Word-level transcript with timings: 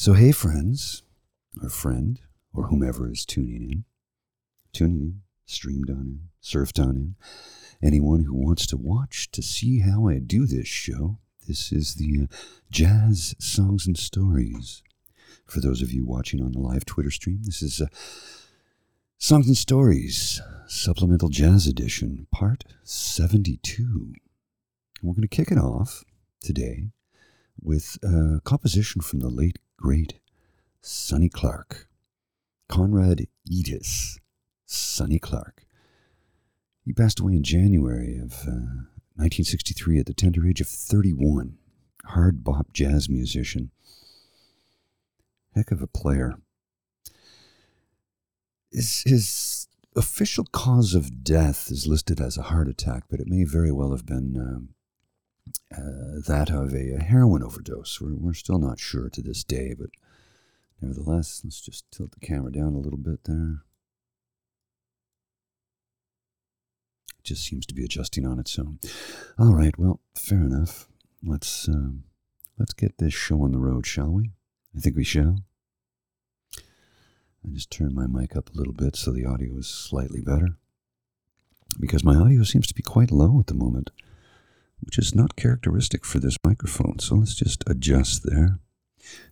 So, 0.00 0.14
hey, 0.14 0.32
friends, 0.32 1.02
or 1.62 1.68
friend, 1.68 2.18
or 2.54 2.68
whomever 2.68 3.12
is 3.12 3.26
tuning 3.26 3.62
in, 3.70 3.84
tuning 4.72 4.98
in, 4.98 5.20
streamed 5.44 5.90
on 5.90 5.96
in, 5.96 6.20
surfed 6.42 6.82
on 6.82 6.96
in, 6.96 7.16
anyone 7.82 8.24
who 8.24 8.34
wants 8.34 8.66
to 8.68 8.78
watch 8.78 9.30
to 9.32 9.42
see 9.42 9.80
how 9.80 10.08
I 10.08 10.18
do 10.18 10.46
this 10.46 10.66
show, 10.66 11.18
this 11.46 11.70
is 11.70 11.96
the 11.96 12.20
uh, 12.22 12.34
Jazz 12.70 13.34
Songs 13.38 13.86
and 13.86 13.98
Stories. 13.98 14.82
For 15.44 15.60
those 15.60 15.82
of 15.82 15.92
you 15.92 16.06
watching 16.06 16.40
on 16.40 16.52
the 16.52 16.60
live 16.60 16.86
Twitter 16.86 17.10
stream, 17.10 17.40
this 17.42 17.60
is 17.60 17.82
uh, 17.82 17.88
Songs 19.18 19.48
and 19.48 19.56
Stories, 19.58 20.40
Supplemental 20.66 21.28
Jazz 21.28 21.66
Edition, 21.66 22.26
Part 22.32 22.64
72. 22.84 24.14
We're 25.02 25.12
going 25.12 25.20
to 25.20 25.28
kick 25.28 25.50
it 25.50 25.58
off 25.58 26.04
today 26.42 26.84
with 27.62 27.98
a 28.02 28.40
composition 28.44 29.02
from 29.02 29.20
the 29.20 29.28
late, 29.28 29.58
great 29.80 30.20
Sonny 30.82 31.28
Clark. 31.28 31.88
Conrad 32.68 33.26
Yeatis, 33.50 34.18
Sonny 34.66 35.18
Clark. 35.18 35.64
He 36.84 36.92
passed 36.92 37.18
away 37.18 37.32
in 37.32 37.42
January 37.42 38.16
of 38.16 38.32
uh, 38.46 38.86
1963 39.16 39.98
at 39.98 40.06
the 40.06 40.14
tender 40.14 40.46
age 40.46 40.60
of 40.60 40.68
31. 40.68 41.58
Hard 42.06 42.44
bop 42.44 42.72
jazz 42.72 43.08
musician. 43.08 43.70
Heck 45.54 45.72
of 45.72 45.82
a 45.82 45.86
player. 45.86 46.34
His, 48.70 49.02
his 49.04 49.68
official 49.96 50.44
cause 50.52 50.94
of 50.94 51.24
death 51.24 51.70
is 51.70 51.88
listed 51.88 52.20
as 52.20 52.38
a 52.38 52.42
heart 52.42 52.68
attack, 52.68 53.04
but 53.10 53.18
it 53.18 53.26
may 53.26 53.42
very 53.44 53.72
well 53.72 53.90
have 53.90 54.06
been 54.06 54.36
um, 54.36 54.68
uh, 55.72 56.20
that 56.26 56.50
of 56.50 56.72
a, 56.74 56.94
a 56.96 57.02
heroin 57.02 57.42
overdose. 57.42 58.00
We're, 58.00 58.14
we're 58.14 58.34
still 58.34 58.58
not 58.58 58.78
sure 58.78 59.08
to 59.08 59.22
this 59.22 59.44
day, 59.44 59.74
but 59.78 59.90
nevertheless, 60.80 61.42
let's 61.44 61.60
just 61.60 61.90
tilt 61.90 62.12
the 62.12 62.26
camera 62.26 62.52
down 62.52 62.74
a 62.74 62.78
little 62.78 62.98
bit 62.98 63.24
there. 63.24 63.62
It 67.18 67.24
just 67.24 67.44
seems 67.44 67.66
to 67.66 67.74
be 67.74 67.84
adjusting 67.84 68.26
on 68.26 68.38
its 68.38 68.58
own. 68.58 68.78
All 69.38 69.54
right, 69.54 69.78
well, 69.78 70.00
fair 70.14 70.40
enough. 70.40 70.88
Let's 71.22 71.68
um, 71.68 72.04
let's 72.58 72.72
get 72.72 72.98
this 72.98 73.12
show 73.12 73.42
on 73.42 73.52
the 73.52 73.58
road, 73.58 73.86
shall 73.86 74.10
we? 74.10 74.30
I 74.76 74.80
think 74.80 74.96
we 74.96 75.04
shall. 75.04 75.40
I 76.56 77.48
just 77.52 77.70
turned 77.70 77.94
my 77.94 78.06
mic 78.06 78.36
up 78.36 78.50
a 78.50 78.56
little 78.56 78.72
bit 78.72 78.96
so 78.96 79.12
the 79.12 79.24
audio 79.24 79.56
is 79.56 79.66
slightly 79.66 80.20
better. 80.20 80.56
Because 81.78 82.04
my 82.04 82.14
audio 82.14 82.42
seems 82.42 82.66
to 82.66 82.74
be 82.74 82.82
quite 82.82 83.10
low 83.10 83.38
at 83.38 83.46
the 83.46 83.54
moment 83.54 83.90
which 84.80 84.98
is 84.98 85.14
not 85.14 85.36
characteristic 85.36 86.04
for 86.04 86.18
this 86.18 86.36
microphone. 86.44 86.98
So 86.98 87.16
let's 87.16 87.34
just 87.34 87.64
adjust 87.66 88.22
there, 88.24 88.58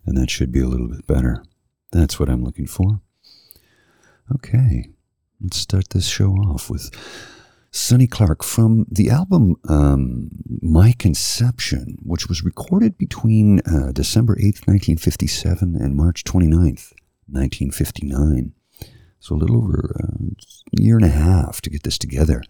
and 0.05 0.17
that 0.17 0.29
should 0.29 0.51
be 0.51 0.61
a 0.61 0.67
little 0.67 0.87
bit 0.87 1.07
better. 1.07 1.43
That's 1.91 2.19
what 2.19 2.29
I'm 2.29 2.43
looking 2.43 2.67
for. 2.67 3.01
Okay, 4.33 4.89
let's 5.41 5.57
start 5.57 5.89
this 5.89 6.07
show 6.07 6.31
off 6.33 6.69
with 6.69 6.91
Sonny 7.71 8.07
Clark 8.07 8.43
from 8.43 8.85
the 8.89 9.09
album 9.09 9.55
um, 9.67 10.29
My 10.61 10.93
Conception, 10.97 11.97
which 12.03 12.27
was 12.27 12.43
recorded 12.43 12.97
between 12.97 13.59
uh, 13.61 13.91
December 13.91 14.35
8th, 14.35 14.65
1957 14.67 15.75
and 15.75 15.95
March 15.95 16.23
29th, 16.23 16.93
1959. 17.27 18.53
So 19.19 19.35
a 19.35 19.37
little 19.37 19.57
over 19.57 19.95
uh, 19.99 20.25
a 20.77 20.81
year 20.81 20.95
and 20.95 21.05
a 21.05 21.09
half 21.09 21.61
to 21.61 21.69
get 21.69 21.83
this 21.83 21.97
together. 21.97 22.41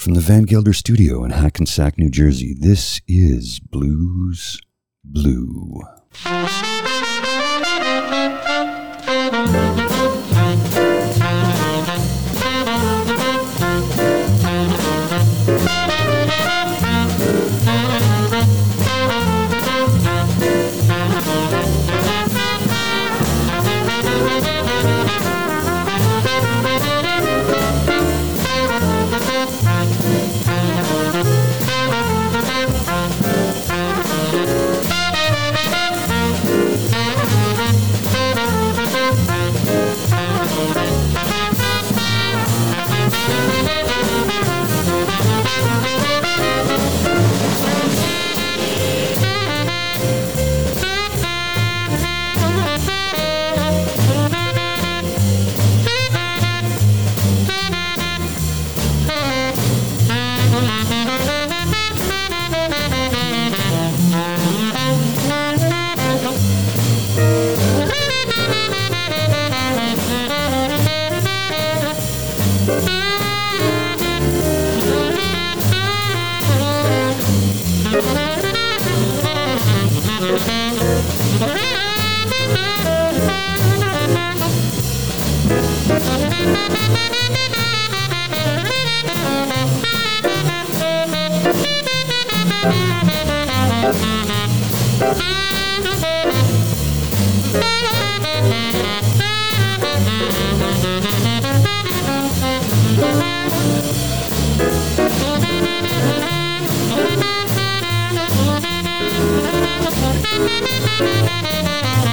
From 0.00 0.14
the 0.14 0.20
Van 0.20 0.44
Gelder 0.44 0.72
studio 0.72 1.24
in 1.24 1.30
Hackensack, 1.30 1.98
New 1.98 2.08
Jersey, 2.08 2.56
this 2.58 3.02
is 3.06 3.60
Blues 3.60 4.58
Blue. 5.04 5.82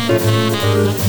Thank 0.10 1.07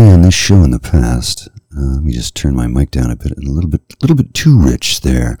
on 0.00 0.22
this 0.22 0.34
show 0.34 0.62
in 0.62 0.70
the 0.70 0.80
past. 0.80 1.48
Uh, 1.76 1.94
let 1.94 2.02
me 2.02 2.12
just 2.12 2.34
turn 2.34 2.54
my 2.54 2.66
mic 2.66 2.90
down 2.90 3.10
a 3.10 3.16
bit, 3.16 3.32
a 3.32 3.40
little 3.40 3.70
bit, 3.70 3.82
a 3.92 3.96
little 4.00 4.16
bit 4.16 4.34
too 4.34 4.58
rich 4.58 5.02
there. 5.02 5.38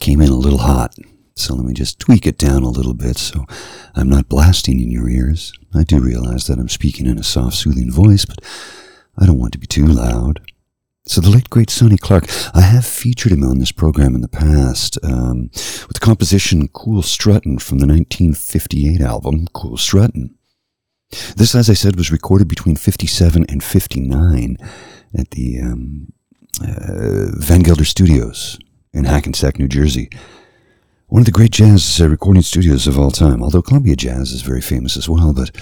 Came 0.00 0.20
in 0.20 0.28
a 0.28 0.34
little 0.34 0.58
hot, 0.58 0.94
so 1.34 1.54
let 1.54 1.64
me 1.64 1.72
just 1.72 1.98
tweak 1.98 2.26
it 2.26 2.38
down 2.38 2.62
a 2.62 2.68
little 2.68 2.94
bit 2.94 3.16
so 3.16 3.44
I'm 3.94 4.08
not 4.08 4.28
blasting 4.28 4.80
in 4.80 4.90
your 4.90 5.08
ears. 5.08 5.52
I 5.74 5.84
do 5.84 6.00
realize 6.00 6.46
that 6.46 6.58
I'm 6.58 6.68
speaking 6.68 7.06
in 7.06 7.18
a 7.18 7.22
soft, 7.22 7.56
soothing 7.56 7.92
voice, 7.92 8.24
but 8.24 8.38
I 9.18 9.26
don't 9.26 9.38
want 9.38 9.52
to 9.52 9.58
be 9.58 9.66
too 9.66 9.86
loud. 9.86 10.40
So 11.06 11.20
the 11.20 11.30
late 11.30 11.50
great 11.50 11.70
Sonny 11.70 11.96
Clark, 11.96 12.24
I 12.54 12.60
have 12.62 12.86
featured 12.86 13.32
him 13.32 13.44
on 13.44 13.58
this 13.58 13.72
program 13.72 14.14
in 14.14 14.20
the 14.20 14.28
past 14.28 14.98
um, 15.02 15.50
with 15.52 15.94
the 15.94 16.00
composition 16.00 16.68
"Cool 16.68 17.02
Struttin" 17.02 17.60
from 17.60 17.78
the 17.78 17.86
1958 17.86 19.00
album 19.00 19.48
"Cool 19.52 19.76
Struttin." 19.76 20.34
This, 21.36 21.54
as 21.54 21.68
I 21.68 21.74
said, 21.74 21.96
was 21.96 22.10
recorded 22.10 22.48
between 22.48 22.76
57 22.76 23.44
and 23.48 23.62
59 23.62 24.56
at 25.18 25.30
the 25.32 25.60
um, 25.60 26.12
uh, 26.62 27.32
Van 27.36 27.60
Gelder 27.60 27.84
Studios 27.84 28.58
in 28.92 29.04
Hackensack, 29.04 29.58
New 29.58 29.68
Jersey. 29.68 30.08
One 31.08 31.20
of 31.20 31.26
the 31.26 31.32
great 31.32 31.50
jazz 31.50 32.00
uh, 32.00 32.08
recording 32.08 32.42
studios 32.42 32.86
of 32.86 32.98
all 32.98 33.10
time, 33.10 33.42
although 33.42 33.60
Columbia 33.60 33.94
Jazz 33.96 34.32
is 34.32 34.40
very 34.40 34.62
famous 34.62 34.96
as 34.96 35.10
well, 35.10 35.34
but 35.34 35.54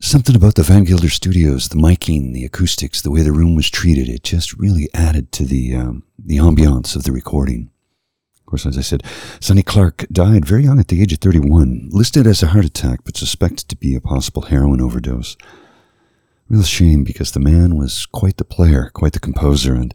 something 0.00 0.36
about 0.36 0.54
the 0.54 0.62
Van 0.62 0.84
Gelder 0.84 1.08
Studios, 1.08 1.68
the 1.68 1.76
miking, 1.76 2.32
the 2.32 2.44
acoustics, 2.44 3.02
the 3.02 3.10
way 3.10 3.22
the 3.22 3.32
room 3.32 3.56
was 3.56 3.68
treated, 3.68 4.08
it 4.08 4.22
just 4.22 4.52
really 4.52 4.88
added 4.94 5.32
to 5.32 5.44
the, 5.44 5.74
um, 5.74 6.04
the 6.16 6.36
ambiance 6.36 6.94
of 6.94 7.02
the 7.02 7.10
recording. 7.10 7.71
Course, 8.52 8.66
as 8.66 8.76
I 8.76 8.82
said, 8.82 9.02
Sonny 9.40 9.62
Clark 9.62 10.04
died 10.12 10.44
very 10.44 10.64
young 10.64 10.78
at 10.78 10.88
the 10.88 11.00
age 11.00 11.14
of 11.14 11.20
31, 11.20 11.88
listed 11.90 12.26
as 12.26 12.42
a 12.42 12.48
heart 12.48 12.66
attack, 12.66 13.00
but 13.02 13.16
suspected 13.16 13.66
to 13.70 13.76
be 13.76 13.94
a 13.94 14.00
possible 14.02 14.42
heroin 14.42 14.78
overdose. 14.78 15.38
Real 16.50 16.62
shame 16.62 17.02
because 17.02 17.32
the 17.32 17.40
man 17.40 17.78
was 17.78 18.04
quite 18.04 18.36
the 18.36 18.44
player, 18.44 18.90
quite 18.92 19.14
the 19.14 19.20
composer, 19.20 19.72
and 19.72 19.94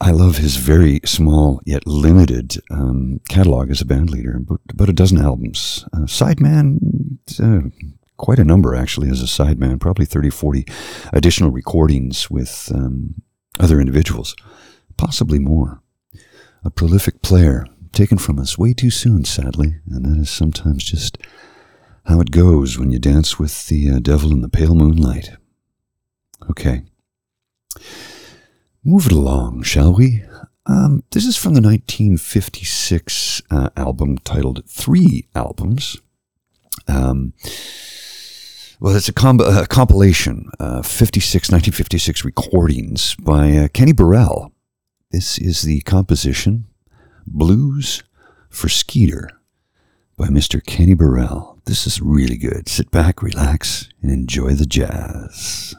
I 0.00 0.10
love 0.10 0.38
his 0.38 0.56
very 0.56 0.98
small 1.04 1.60
yet 1.64 1.86
limited 1.86 2.56
um, 2.72 3.20
catalog 3.28 3.70
as 3.70 3.80
a 3.80 3.86
band 3.86 4.10
leader. 4.10 4.38
About, 4.38 4.60
about 4.68 4.88
a 4.88 4.92
dozen 4.92 5.18
albums. 5.18 5.84
Uh, 5.92 6.06
sideman, 6.06 7.18
uh, 7.38 7.68
quite 8.16 8.40
a 8.40 8.44
number 8.44 8.74
actually 8.74 9.10
as 9.10 9.22
a 9.22 9.26
sideman, 9.26 9.78
probably 9.78 10.06
30, 10.06 10.30
40 10.30 10.66
additional 11.12 11.52
recordings 11.52 12.28
with 12.28 12.72
um, 12.74 13.14
other 13.60 13.78
individuals, 13.78 14.34
possibly 14.96 15.38
more. 15.38 15.80
A 16.64 16.70
prolific 16.70 17.22
player 17.22 17.66
taken 17.92 18.18
from 18.18 18.38
us 18.38 18.58
way 18.58 18.74
too 18.74 18.90
soon, 18.90 19.24
sadly, 19.24 19.76
and 19.90 20.04
that 20.04 20.20
is 20.20 20.30
sometimes 20.30 20.84
just 20.84 21.18
how 22.06 22.20
it 22.20 22.30
goes 22.30 22.78
when 22.78 22.90
you 22.90 22.98
dance 22.98 23.38
with 23.38 23.66
the 23.68 23.90
uh, 23.90 23.98
devil 23.98 24.32
in 24.32 24.40
the 24.40 24.48
pale 24.48 24.74
moonlight. 24.74 25.32
Okay. 26.50 26.82
Move 28.84 29.06
it 29.06 29.12
along, 29.12 29.62
shall 29.62 29.92
we? 29.94 30.24
Um, 30.66 31.02
this 31.10 31.24
is 31.24 31.36
from 31.36 31.54
the 31.54 31.60
1956 31.60 33.42
uh, 33.50 33.70
album 33.76 34.18
titled 34.18 34.62
Three 34.68 35.28
Albums. 35.34 35.96
Um, 36.86 37.32
well, 38.80 38.94
it's 38.94 39.08
a, 39.08 39.12
com- 39.12 39.40
a 39.40 39.66
compilation, 39.66 40.50
uh, 40.60 40.82
56, 40.82 41.50
1956 41.50 42.24
recordings 42.24 43.16
by 43.16 43.56
uh, 43.56 43.68
Kenny 43.68 43.92
Burrell. 43.92 44.52
This 45.10 45.38
is 45.38 45.62
the 45.62 45.80
composition 45.80 46.66
Blues 47.26 48.02
for 48.50 48.68
Skeeter 48.68 49.30
by 50.18 50.26
Mr. 50.26 50.62
Kenny 50.62 50.92
Burrell. 50.92 51.62
This 51.64 51.86
is 51.86 52.02
really 52.02 52.36
good. 52.36 52.68
Sit 52.68 52.90
back, 52.90 53.22
relax, 53.22 53.88
and 54.02 54.10
enjoy 54.10 54.50
the 54.50 54.66
jazz. 54.66 55.74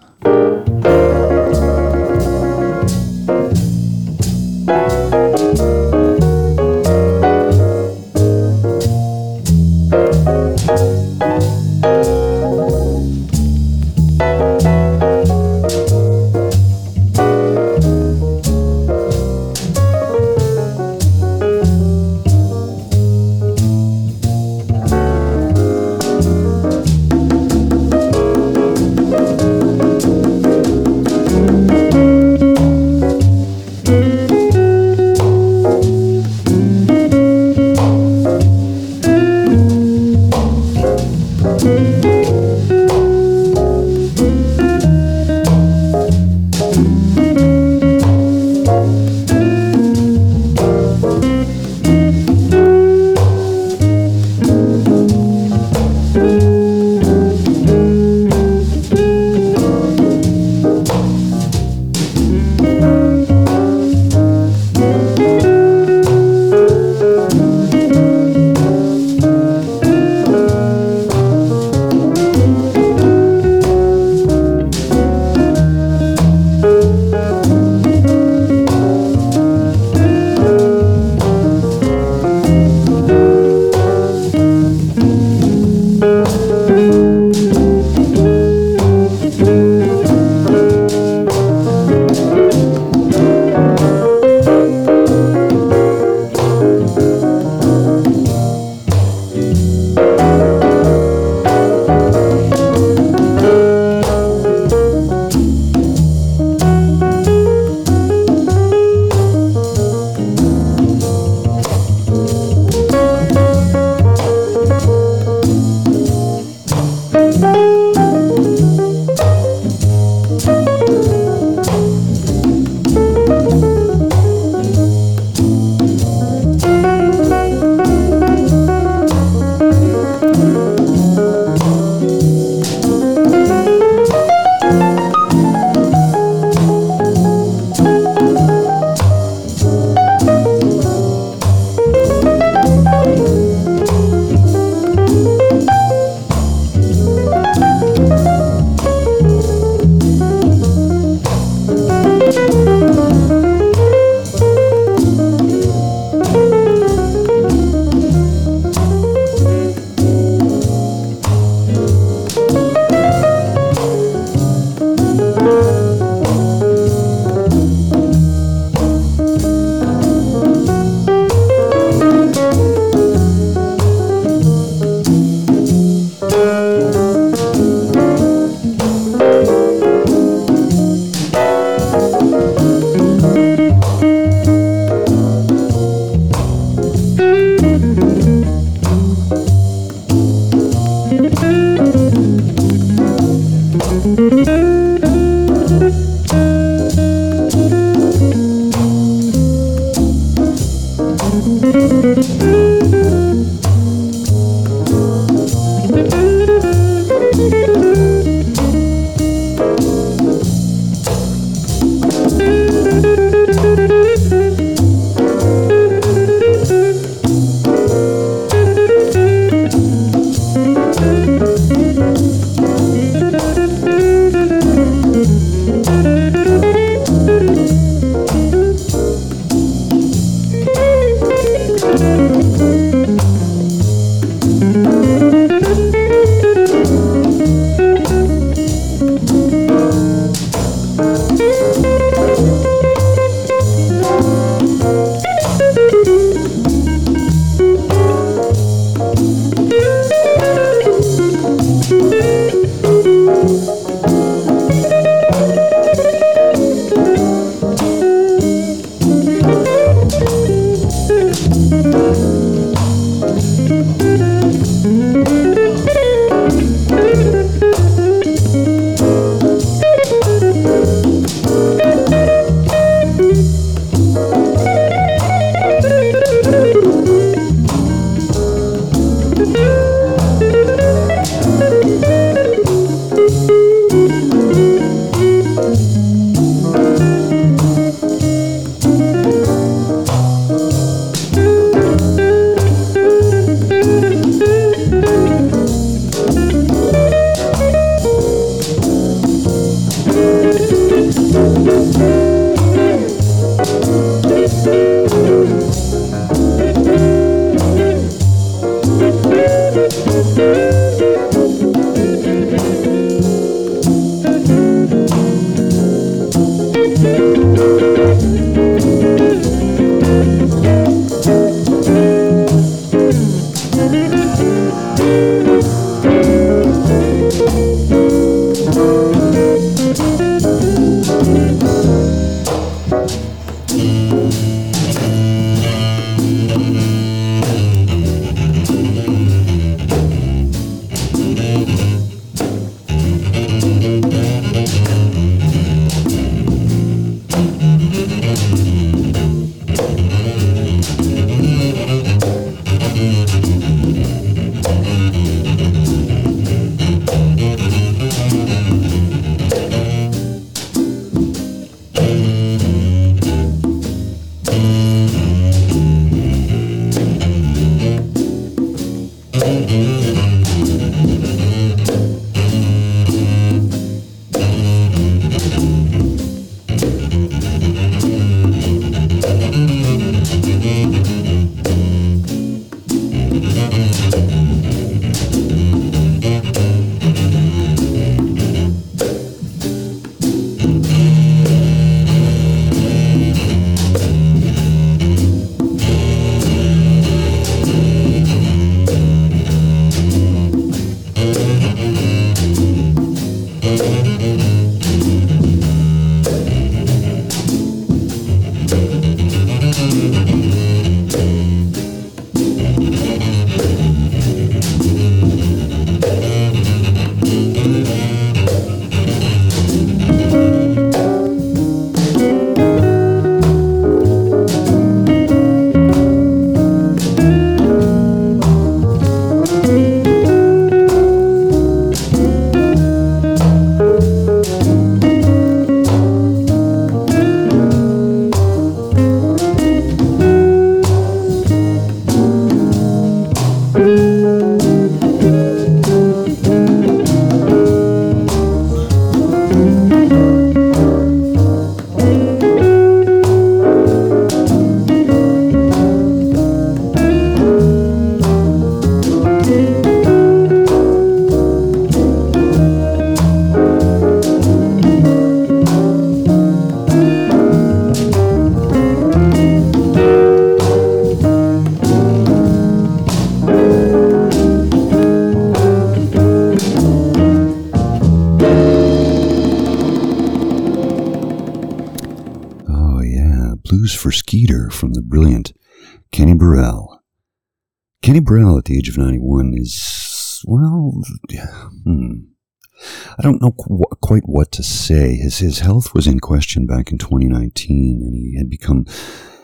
I 493.20 493.22
don't 493.22 493.42
know 493.42 493.52
qu- 493.52 493.84
quite 494.02 494.24
what 494.24 494.50
to 494.54 494.64
say. 494.64 495.18
His, 495.18 495.40
his 495.40 495.60
health 495.60 495.94
was 495.94 496.08
in 496.08 496.22
question 496.22 496.66
back 496.66 496.90
in 496.90 496.98
2019, 496.98 498.02
and 498.02 498.16
he 498.16 498.38
had 498.38 498.50
become 498.50 498.86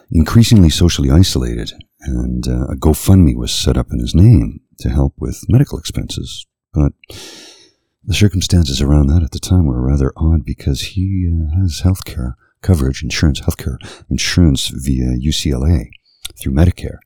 increasingly 0.10 0.70
socially 0.70 1.12
isolated, 1.12 1.74
and 2.00 2.48
uh, 2.48 2.68
a 2.68 2.76
GoFundMe 2.76 3.36
was 3.36 3.54
set 3.54 3.76
up 3.76 3.88
in 3.92 4.00
his 4.00 4.16
name 4.16 4.62
to 4.80 4.90
help 4.90 5.16
with 5.18 5.44
medical 5.50 5.78
expenses. 5.78 6.46
But 6.74 6.94
the 8.06 8.14
circumstances 8.14 8.82
around 8.82 9.08
that 9.08 9.24
at 9.24 9.32
the 9.32 9.40
time 9.40 9.66
were 9.66 9.86
rather 9.86 10.14
odd 10.16 10.46
because 10.46 10.82
he 10.82 11.30
uh, 11.30 11.60
has 11.60 11.82
health 11.82 12.06
care 12.06 12.38
coverage, 12.62 13.04
insurance, 13.04 13.40
health 13.40 13.58
care 13.58 13.78
insurance 14.10 14.70
via 14.70 15.18
UCLA 15.18 15.90
through 16.40 16.54
Medicare. 16.54 17.00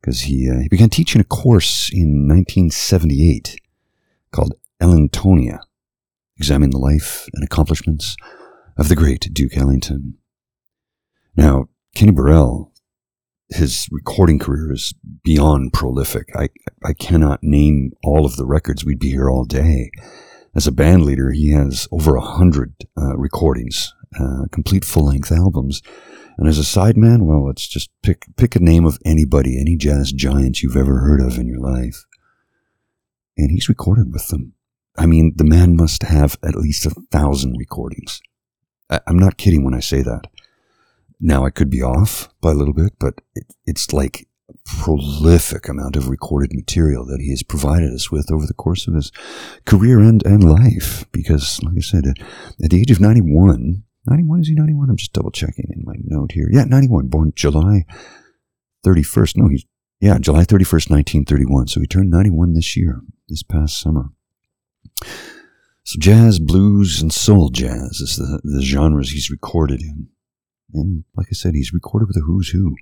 Because 0.00 0.22
he, 0.22 0.50
uh, 0.50 0.58
he 0.58 0.68
began 0.68 0.90
teaching 0.90 1.22
a 1.22 1.24
course 1.24 1.88
in 1.90 2.28
1978 2.28 3.56
called 4.32 4.54
Ellingtonia, 4.78 5.60
examining 6.36 6.70
the 6.70 6.78
life 6.78 7.28
and 7.34 7.44
accomplishments 7.44 8.16
of 8.76 8.88
the 8.88 8.96
great 8.96 9.28
Duke 9.32 9.56
Ellington. 9.56 10.18
Now, 11.36 11.68
Kenny 11.94 12.12
Burrell, 12.12 12.72
his 13.50 13.86
recording 13.90 14.38
career 14.38 14.72
is 14.72 14.94
beyond 15.22 15.72
prolific. 15.72 16.28
I, 16.34 16.48
I 16.84 16.92
cannot 16.92 17.42
name 17.42 17.92
all 18.02 18.24
of 18.24 18.36
the 18.36 18.46
records. 18.46 18.84
We'd 18.84 18.98
be 18.98 19.10
here 19.10 19.30
all 19.30 19.44
day. 19.44 19.90
As 20.56 20.66
a 20.66 20.72
band 20.72 21.04
leader, 21.04 21.32
he 21.32 21.50
has 21.52 21.88
over 21.90 22.16
a 22.16 22.20
hundred 22.20 22.74
uh, 22.96 23.16
recordings 23.16 23.92
uh, 24.18 24.44
complete 24.52 24.84
full 24.84 25.06
length 25.06 25.32
albums. 25.32 25.82
And 26.36 26.48
as 26.48 26.58
a 26.58 26.62
sideman, 26.62 27.22
well, 27.22 27.46
let's 27.46 27.66
just 27.66 27.90
pick 28.02 28.26
pick 28.36 28.56
a 28.56 28.60
name 28.60 28.84
of 28.84 28.98
anybody, 29.04 29.60
any 29.60 29.76
jazz 29.76 30.12
giant 30.12 30.62
you've 30.62 30.76
ever 30.76 30.98
heard 30.98 31.20
of 31.20 31.38
in 31.38 31.46
your 31.46 31.60
life. 31.60 32.04
And 33.36 33.50
he's 33.50 33.68
recorded 33.68 34.12
with 34.12 34.28
them. 34.28 34.54
I 34.96 35.06
mean, 35.06 35.32
the 35.36 35.44
man 35.44 35.76
must 35.76 36.02
have 36.02 36.36
at 36.42 36.54
least 36.54 36.86
a 36.86 36.90
thousand 37.10 37.56
recordings. 37.58 38.20
I, 38.90 39.00
am 39.06 39.18
not 39.18 39.36
kidding 39.36 39.64
when 39.64 39.74
I 39.74 39.80
say 39.80 40.02
that. 40.02 40.26
Now, 41.20 41.44
I 41.44 41.50
could 41.50 41.70
be 41.70 41.82
off 41.82 42.28
by 42.40 42.50
a 42.50 42.54
little 42.54 42.74
bit, 42.74 42.92
but 42.98 43.14
it, 43.34 43.44
it's 43.66 43.92
like 43.92 44.28
a 44.48 44.54
prolific 44.64 45.68
amount 45.68 45.96
of 45.96 46.08
recorded 46.08 46.52
material 46.52 47.04
that 47.06 47.20
he 47.20 47.30
has 47.30 47.42
provided 47.42 47.92
us 47.92 48.10
with 48.10 48.30
over 48.30 48.46
the 48.46 48.54
course 48.54 48.86
of 48.86 48.94
his 48.94 49.10
career 49.64 49.98
and, 50.00 50.24
and 50.26 50.44
life. 50.44 51.04
Because, 51.12 51.60
like 51.62 51.76
I 51.78 51.80
said, 51.80 52.04
at 52.06 52.70
the 52.70 52.80
age 52.80 52.90
of 52.90 53.00
91, 53.00 53.84
91 54.06 54.40
is 54.40 54.48
he 54.48 54.54
91 54.54 54.90
i'm 54.90 54.96
just 54.96 55.12
double 55.12 55.30
checking 55.30 55.66
in 55.70 55.82
my 55.84 55.94
note 56.04 56.32
here 56.32 56.48
yeah 56.50 56.64
91 56.64 57.08
born 57.08 57.32
july 57.34 57.84
31st 58.86 59.36
no 59.36 59.48
he's 59.48 59.64
yeah 60.00 60.18
july 60.18 60.42
31st 60.42 60.90
1931 60.90 61.68
so 61.68 61.80
he 61.80 61.86
turned 61.86 62.10
91 62.10 62.54
this 62.54 62.76
year 62.76 63.00
this 63.28 63.42
past 63.42 63.80
summer 63.80 64.10
so 65.02 65.98
jazz 65.98 66.38
blues 66.38 67.00
and 67.00 67.12
soul 67.12 67.50
jazz 67.50 68.00
is 68.00 68.16
the, 68.16 68.40
the 68.44 68.62
genres 68.62 69.10
he's 69.10 69.30
recorded 69.30 69.80
in 69.80 70.08
and 70.72 71.04
like 71.16 71.26
i 71.30 71.34
said 71.34 71.54
he's 71.54 71.72
recorded 71.72 72.06
with 72.06 72.16
a 72.16 72.24
who's 72.24 72.48
who 72.48 72.74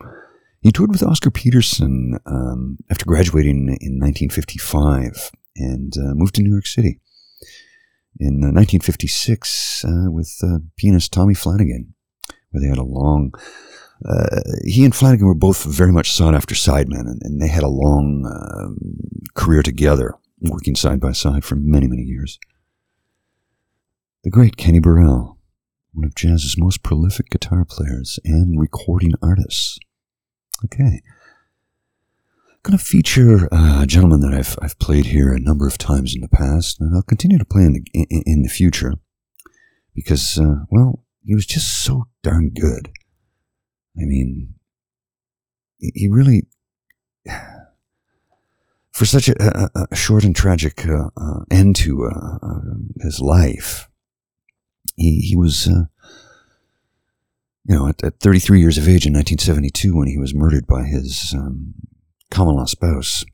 he 0.61 0.71
toured 0.71 0.91
with 0.91 1.03
oscar 1.03 1.31
peterson 1.31 2.19
um, 2.27 2.79
after 2.91 3.05
graduating 3.05 3.69
in 3.81 3.99
1955 3.99 5.31
and 5.57 5.95
uh, 5.99 6.15
moved 6.15 6.35
to 6.35 6.43
new 6.43 6.53
york 6.53 6.67
city 6.67 7.01
in 8.19 8.41
1956 8.41 9.85
uh, 9.85 9.89
uh, 9.89 10.11
with 10.11 10.39
uh, 10.43 10.59
pianist 10.77 11.13
Tommy 11.13 11.35
Flanagan, 11.35 11.95
where 12.51 12.63
they 12.63 12.69
had 12.69 12.79
a 12.79 12.83
long. 12.83 13.33
Uh, 14.05 14.41
he 14.65 14.85
and 14.85 14.95
Flanagan 14.95 15.27
were 15.27 15.35
both 15.35 15.65
very 15.65 15.93
much 15.93 16.13
sought 16.13 16.35
after 16.35 16.55
sidemen, 16.55 17.01
and, 17.01 17.21
and 17.23 17.41
they 17.41 17.49
had 17.49 17.63
a 17.63 17.69
long 17.69 18.25
um, 18.27 18.79
career 19.35 19.63
together, 19.63 20.15
working 20.43 20.75
side 20.75 21.01
by 21.01 21.13
side 21.13 21.45
for 21.45 21.57
many, 21.57 21.87
many 21.87 22.03
years. 22.03 22.39
The 24.25 24.31
great 24.31 24.57
Kenny 24.57 24.79
Burrell, 24.79 25.39
one 25.93 26.05
of 26.05 26.15
jazz's 26.15 26.57
most 26.57 26.83
prolific 26.83 27.31
guitar 27.31 27.65
players 27.65 28.19
and 28.25 28.59
recording 28.61 29.13
artists. 29.21 29.79
Okay. 30.65 31.01
going 32.63 32.79
to 32.79 32.85
feature 32.85 33.49
a 33.51 33.85
gentleman 33.87 34.21
that 34.21 34.33
I've, 34.33 34.57
I've 34.63 34.79
played 34.79 35.07
here 35.07 35.33
a 35.33 35.41
number 35.41 35.67
of 35.67 35.79
times 35.79 36.15
in 36.15 36.21
the 36.21 36.29
past, 36.29 36.81
and 36.81 36.95
I'll 36.95 37.03
continue 37.03 37.39
to 37.39 37.45
play 37.45 37.63
in 37.63 37.73
the, 37.73 37.83
in, 37.93 38.23
in 38.25 38.43
the 38.43 38.49
future 38.49 38.95
because, 39.95 40.39
uh, 40.39 40.65
well, 40.71 41.05
he 41.25 41.35
was 41.35 41.47
just 41.47 41.83
so 41.83 42.05
darn 42.23 42.51
good. 42.51 42.91
I 43.97 44.05
mean, 44.05 44.55
he 45.79 46.09
really, 46.09 46.47
for 49.03 49.07
such 49.07 49.29
a, 49.29 49.35
a, 49.75 49.87
a 49.91 49.97
short 49.97 50.23
and 50.23 50.37
tragic 50.37 50.87
uh, 50.87 51.11
uh, 51.17 51.41
end 51.51 51.75
to 51.75 52.05
uh, 52.05 52.39
uh, 52.41 52.61
his 53.01 53.19
life, 53.19 53.89
he, 54.95 55.19
he 55.19 55.35
was, 55.35 55.67
uh, 55.67 55.87
you 57.65 57.75
know, 57.75 57.89
at, 57.89 58.05
at, 58.05 58.21
33 58.21 58.61
years 58.61 58.79
of 58.79 58.85
age 58.85 59.05
in 59.05 59.13
1972 59.13 59.97
when 59.97 60.07
he 60.07 60.19
was 60.19 60.33
murdered 60.33 60.69
by 60.69 60.85
his 60.85 61.35
um, 61.37 61.75
common 62.31 62.55
law 62.55 62.65
spouse. 62.65 63.25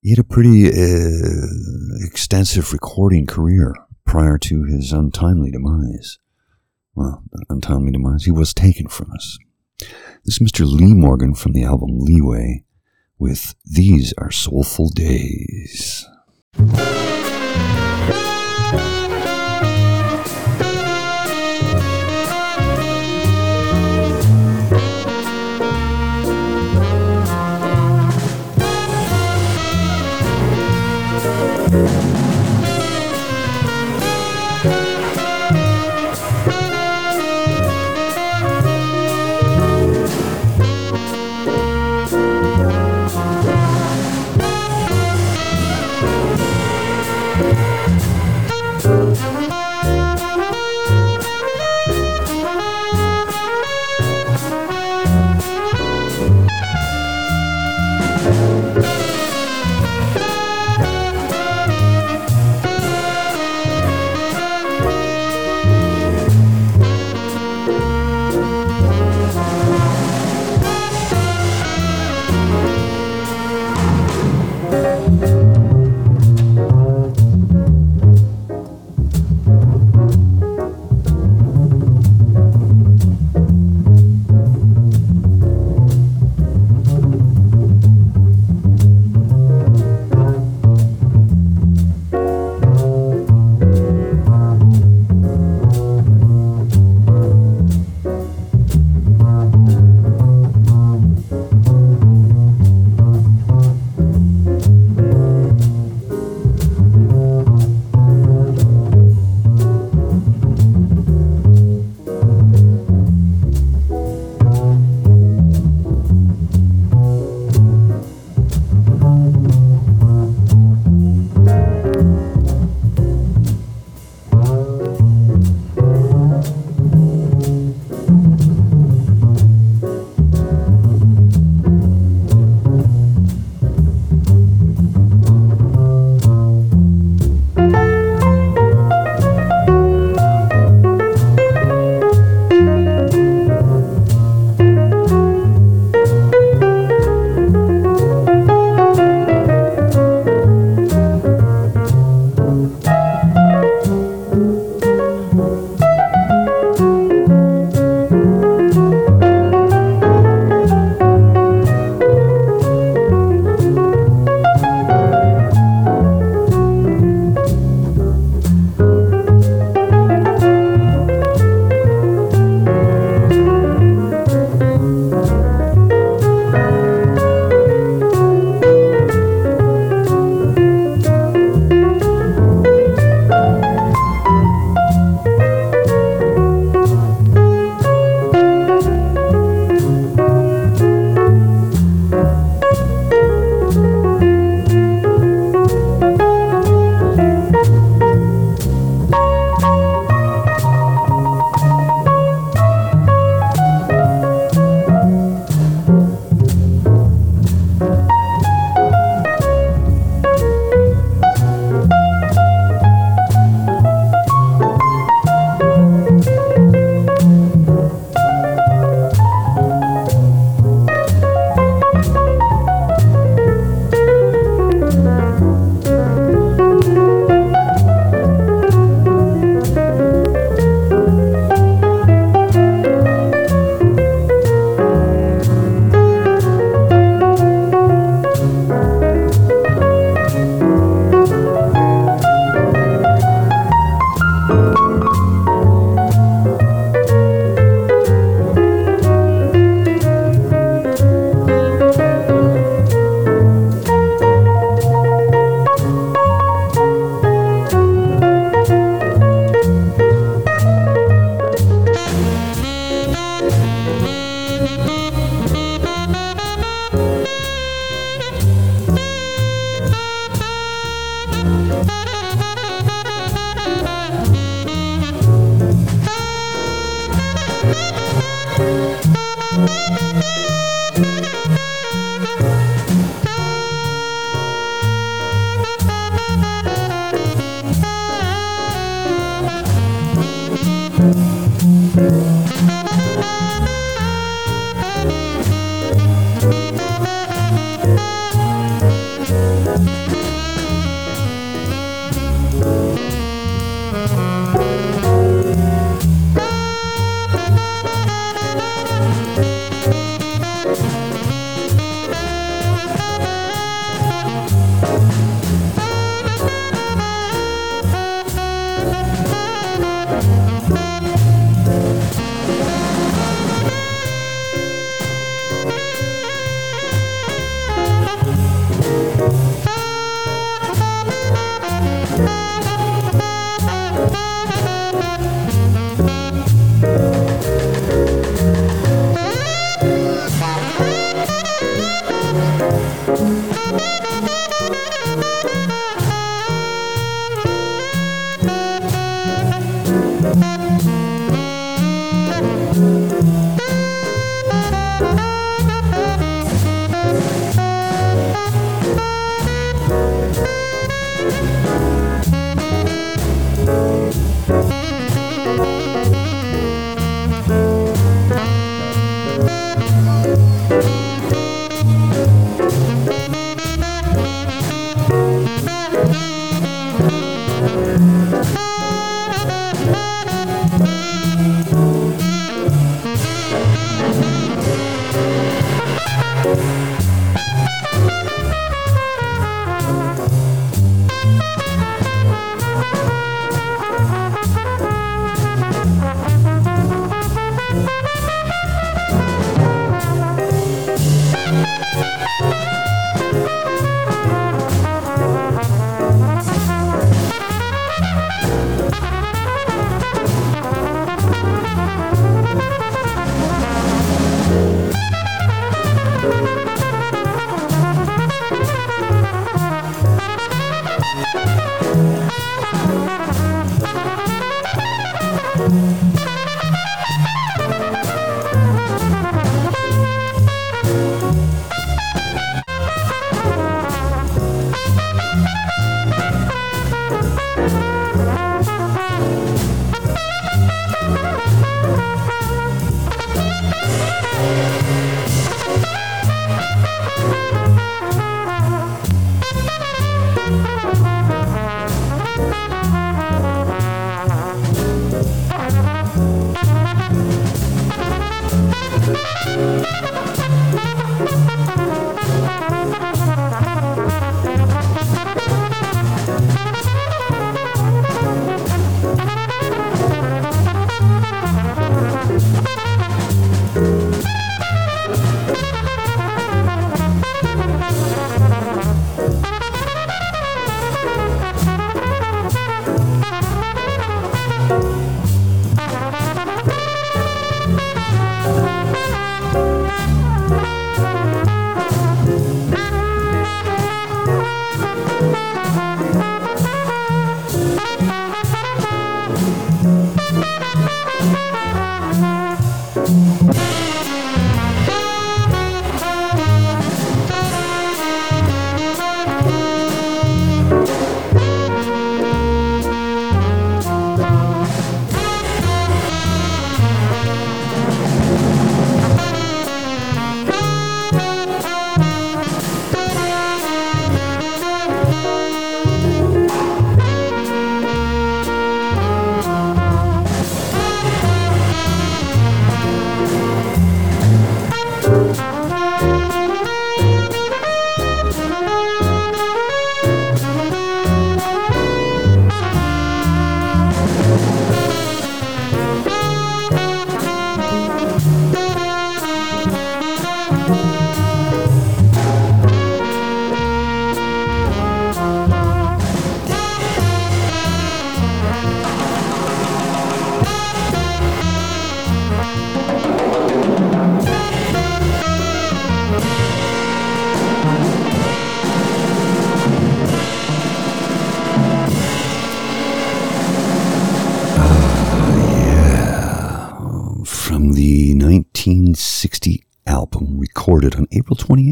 He 0.00 0.08
had 0.08 0.18
a 0.18 0.24
pretty 0.24 0.66
extensive 2.02 2.72
recording 2.72 3.26
career 3.26 3.74
prior 4.06 4.38
to 4.38 4.64
his 4.64 4.90
untimely 4.90 5.50
demise. 5.50 6.18
Well, 6.94 7.24
untimely 7.50 7.92
demise, 7.92 8.24
he 8.24 8.30
was 8.30 8.54
taken 8.54 8.88
from 8.88 9.12
us. 9.12 9.36
This 10.24 10.40
is 10.40 10.50
Mr. 10.50 10.64
Lee 10.64 10.94
Morgan 10.94 11.34
from 11.34 11.52
the 11.52 11.64
album 11.64 11.98
Leeway 11.98 12.64
with 13.20 13.54
These 13.64 14.14
Are 14.18 14.30
Soulful 14.30 14.88
Days. 14.88 16.06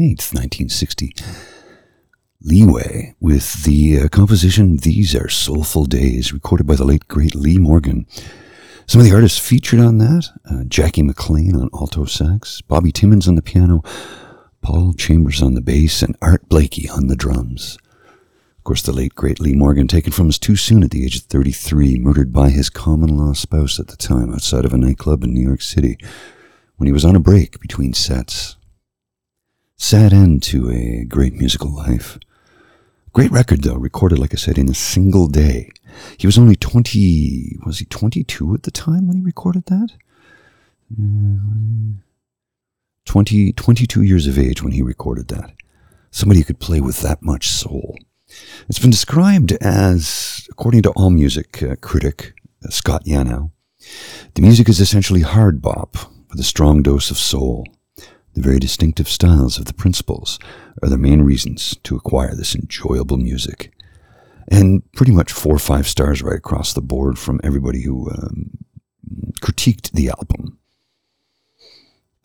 28th, 0.09 0.33
1960. 0.33 1.15
Leeway 2.41 3.15
with 3.19 3.63
the 3.63 3.99
uh, 3.99 4.07
composition 4.07 4.77
These 4.77 5.15
Are 5.15 5.29
Soulful 5.29 5.85
Days, 5.85 6.33
recorded 6.33 6.65
by 6.65 6.75
the 6.75 6.85
late 6.85 7.07
great 7.07 7.35
Lee 7.35 7.59
Morgan. 7.59 8.07
Some 8.87 9.01
of 9.01 9.05
the 9.07 9.13
artists 9.13 9.37
featured 9.37 9.79
on 9.79 9.99
that 9.99 10.29
uh, 10.49 10.63
Jackie 10.67 11.03
McLean 11.03 11.55
on 11.55 11.69
alto 11.73 12.05
sax, 12.05 12.61
Bobby 12.61 12.91
Timmons 12.91 13.27
on 13.27 13.35
the 13.35 13.41
piano, 13.41 13.83
Paul 14.61 14.93
Chambers 14.93 15.43
on 15.43 15.53
the 15.53 15.61
bass, 15.61 16.01
and 16.01 16.15
Art 16.21 16.47
Blakey 16.49 16.89
on 16.89 17.07
the 17.07 17.15
drums. 17.15 17.77
Of 18.57 18.63
course, 18.63 18.81
the 18.81 18.91
late 18.91 19.15
great 19.15 19.39
Lee 19.39 19.53
Morgan, 19.53 19.87
taken 19.87 20.11
from 20.11 20.29
us 20.29 20.39
too 20.39 20.55
soon 20.55 20.83
at 20.83 20.91
the 20.91 21.05
age 21.05 21.17
of 21.17 21.23
33, 21.23 21.99
murdered 21.99 22.33
by 22.33 22.49
his 22.49 22.69
common 22.69 23.15
law 23.15 23.33
spouse 23.33 23.79
at 23.79 23.89
the 23.89 23.97
time 23.97 24.33
outside 24.33 24.65
of 24.65 24.73
a 24.73 24.77
nightclub 24.77 25.23
in 25.23 25.33
New 25.33 25.45
York 25.45 25.61
City 25.61 25.97
when 26.77 26.87
he 26.87 26.93
was 26.93 27.05
on 27.05 27.15
a 27.15 27.19
break 27.19 27.59
between 27.59 27.93
sets. 27.93 28.55
Sad 29.81 30.11
end 30.11 30.43
to 30.43 30.69
a 30.69 31.05
great 31.05 31.33
musical 31.35 31.73
life. 31.73 32.19
Great 33.13 33.31
record, 33.31 33.63
though, 33.63 33.77
recorded, 33.77 34.19
like 34.19 34.33
I 34.33 34.37
said, 34.37 34.57
in 34.57 34.67
a 34.67 34.73
single 34.73 35.27
day. 35.27 35.71
He 36.17 36.27
was 36.27 36.37
only 36.37 36.57
20, 36.57 37.59
was 37.65 37.79
he 37.79 37.85
22 37.85 38.55
at 38.55 38.63
the 38.63 38.71
time 38.71 39.07
when 39.07 39.15
he 39.15 39.23
recorded 39.23 39.67
that? 39.67 39.91
Uh, 40.91 42.01
20, 43.05 43.53
22 43.53 44.03
years 44.03 44.27
of 44.27 44.37
age 44.37 44.61
when 44.61 44.73
he 44.73 44.81
recorded 44.81 45.29
that. 45.29 45.53
Somebody 46.11 46.41
who 46.41 46.45
could 46.47 46.59
play 46.59 46.81
with 46.81 46.99
that 46.99 47.23
much 47.23 47.47
soul. 47.47 47.97
It's 48.67 48.79
been 48.79 48.91
described 48.91 49.53
as, 49.61 50.45
according 50.51 50.81
to 50.83 50.91
AllMusic 50.91 51.71
uh, 51.71 51.75
critic 51.77 52.33
uh, 52.65 52.69
Scott 52.69 53.05
Yanow, 53.05 53.51
the 54.33 54.41
music 54.41 54.67
is 54.67 54.81
essentially 54.81 55.21
hard 55.21 55.61
bop 55.61 55.95
with 56.29 56.39
a 56.39 56.43
strong 56.43 56.83
dose 56.83 57.09
of 57.09 57.17
soul. 57.17 57.65
The 58.33 58.41
very 58.41 58.59
distinctive 58.59 59.07
styles 59.09 59.57
of 59.57 59.65
the 59.65 59.73
principals 59.73 60.39
are 60.81 60.89
the 60.89 60.97
main 60.97 61.21
reasons 61.23 61.75
to 61.83 61.95
acquire 61.95 62.35
this 62.35 62.55
enjoyable 62.55 63.17
music. 63.17 63.71
and 64.51 64.81
pretty 64.93 65.11
much 65.11 65.31
four 65.31 65.55
or 65.55 65.59
five 65.59 65.87
stars 65.87 66.23
right 66.23 66.37
across 66.37 66.73
the 66.73 66.81
board 66.81 67.19
from 67.19 67.39
everybody 67.43 67.83
who 67.83 68.09
um, 68.09 68.49
critiqued 69.41 69.91
the 69.91 70.09
album. 70.09 70.57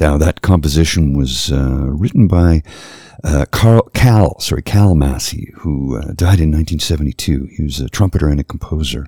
Now, 0.01 0.17
that 0.19 0.41
composition 0.43 1.17
was 1.17 1.53
uh, 1.53 1.91
written 1.91 2.27
by 2.27 2.63
uh, 3.23 3.45
Carl, 3.51 3.83
Cal, 3.95 4.41
sorry, 4.41 4.63
Cal 4.63 4.95
Massey, 4.95 5.53
who 5.59 5.97
uh, 5.97 6.13
died 6.15 6.41
in 6.41 6.51
1972. 6.51 7.49
He 7.57 7.63
was 7.63 7.79
a 7.81 7.89
trumpeter 7.89 8.29
and 8.29 8.41
a 8.41 8.45
composer. 8.45 9.07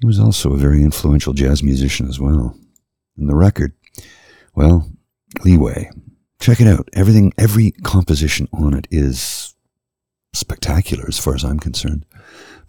He 0.00 0.06
was 0.06 0.18
also 0.18 0.52
a 0.52 0.58
very 0.58 0.82
influential 0.82 1.32
jazz 1.32 1.62
musician 1.62 2.08
as 2.08 2.18
well. 2.18 2.56
And 3.16 3.28
the 3.28 3.36
record, 3.36 3.72
well, 4.54 4.90
Leeway. 5.44 5.90
Check 6.40 6.60
it 6.60 6.66
out. 6.66 6.88
Everything, 6.92 7.32
every 7.38 7.70
composition 7.70 8.48
on 8.52 8.74
it 8.74 8.88
is 8.90 9.54
spectacular 10.32 11.04
as 11.06 11.18
far 11.18 11.34
as 11.34 11.44
I'm 11.44 11.60
concerned. 11.60 12.04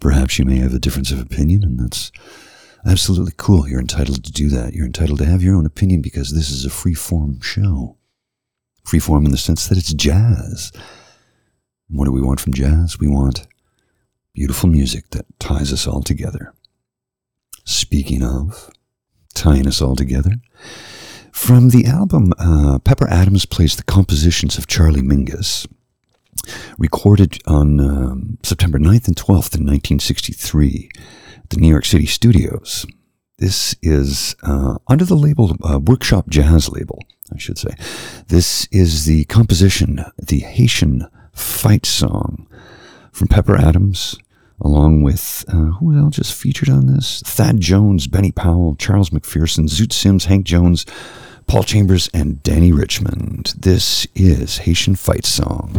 Perhaps 0.00 0.38
you 0.38 0.44
may 0.44 0.58
have 0.58 0.74
a 0.74 0.78
difference 0.78 1.10
of 1.10 1.20
opinion, 1.20 1.64
and 1.64 1.78
that's 1.78 2.12
absolutely 2.86 3.32
cool. 3.36 3.68
You're 3.68 3.80
entitled 3.80 4.24
to 4.24 4.32
do 4.32 4.48
that. 4.50 4.74
You're 4.74 4.86
entitled 4.86 5.18
to 5.20 5.24
have 5.24 5.42
your 5.42 5.56
own 5.56 5.66
opinion 5.66 6.02
because 6.02 6.32
this 6.32 6.50
is 6.50 6.64
a 6.64 6.70
free 6.70 6.94
form 6.94 7.40
show. 7.40 7.96
Free 8.84 8.98
form 8.98 9.24
in 9.24 9.30
the 9.30 9.38
sense 9.38 9.66
that 9.68 9.78
it's 9.78 9.94
jazz. 9.94 10.70
What 11.88 12.04
do 12.04 12.12
we 12.12 12.20
want 12.20 12.40
from 12.40 12.52
jazz? 12.52 12.98
We 12.98 13.08
want 13.08 13.46
beautiful 14.34 14.68
music 14.68 15.10
that 15.10 15.26
ties 15.38 15.72
us 15.72 15.86
all 15.86 16.02
together. 16.02 16.52
Speaking 17.64 18.22
of 18.22 18.70
tying 19.34 19.66
us 19.66 19.80
all 19.80 19.96
together, 19.96 20.34
from 21.34 21.70
the 21.70 21.84
album, 21.84 22.32
uh, 22.38 22.78
Pepper 22.78 23.08
Adams 23.08 23.44
plays 23.44 23.74
the 23.74 23.82
compositions 23.82 24.56
of 24.56 24.68
Charlie 24.68 25.02
Mingus, 25.02 25.66
recorded 26.78 27.42
on 27.44 27.80
um, 27.80 28.38
September 28.44 28.78
9th 28.78 29.08
and 29.08 29.16
12th 29.16 29.56
in 29.58 29.66
1963 29.66 30.90
at 31.36 31.50
the 31.50 31.56
New 31.56 31.68
York 31.68 31.84
City 31.84 32.06
studios. 32.06 32.86
This 33.38 33.74
is 33.82 34.36
uh, 34.44 34.78
under 34.86 35.04
the 35.04 35.16
label, 35.16 35.56
uh, 35.64 35.80
Workshop 35.80 36.28
Jazz 36.28 36.70
label, 36.70 37.00
I 37.34 37.38
should 37.38 37.58
say. 37.58 37.74
This 38.28 38.68
is 38.70 39.04
the 39.04 39.24
composition, 39.24 40.04
the 40.16 40.38
Haitian 40.38 41.08
Fight 41.32 41.84
Song 41.84 42.46
from 43.10 43.26
Pepper 43.26 43.56
Adams, 43.56 44.16
along 44.60 45.02
with 45.02 45.44
uh, 45.48 45.72
who 45.78 45.96
else 45.98 46.16
just 46.16 46.34
featured 46.34 46.68
on 46.68 46.86
this? 46.86 47.22
Thad 47.26 47.60
Jones, 47.60 48.06
Benny 48.06 48.32
Powell, 48.32 48.76
Charles 48.76 49.10
McPherson, 49.10 49.68
Zoot 49.68 49.92
Sims, 49.92 50.26
Hank 50.26 50.44
Jones, 50.46 50.86
Paul 51.46 51.64
Chambers, 51.64 52.08
and 52.14 52.42
Danny 52.42 52.72
Richmond. 52.72 53.54
This 53.58 54.06
is 54.14 54.58
Haitian 54.58 54.96
Fight 54.96 55.26
Song. 55.26 55.72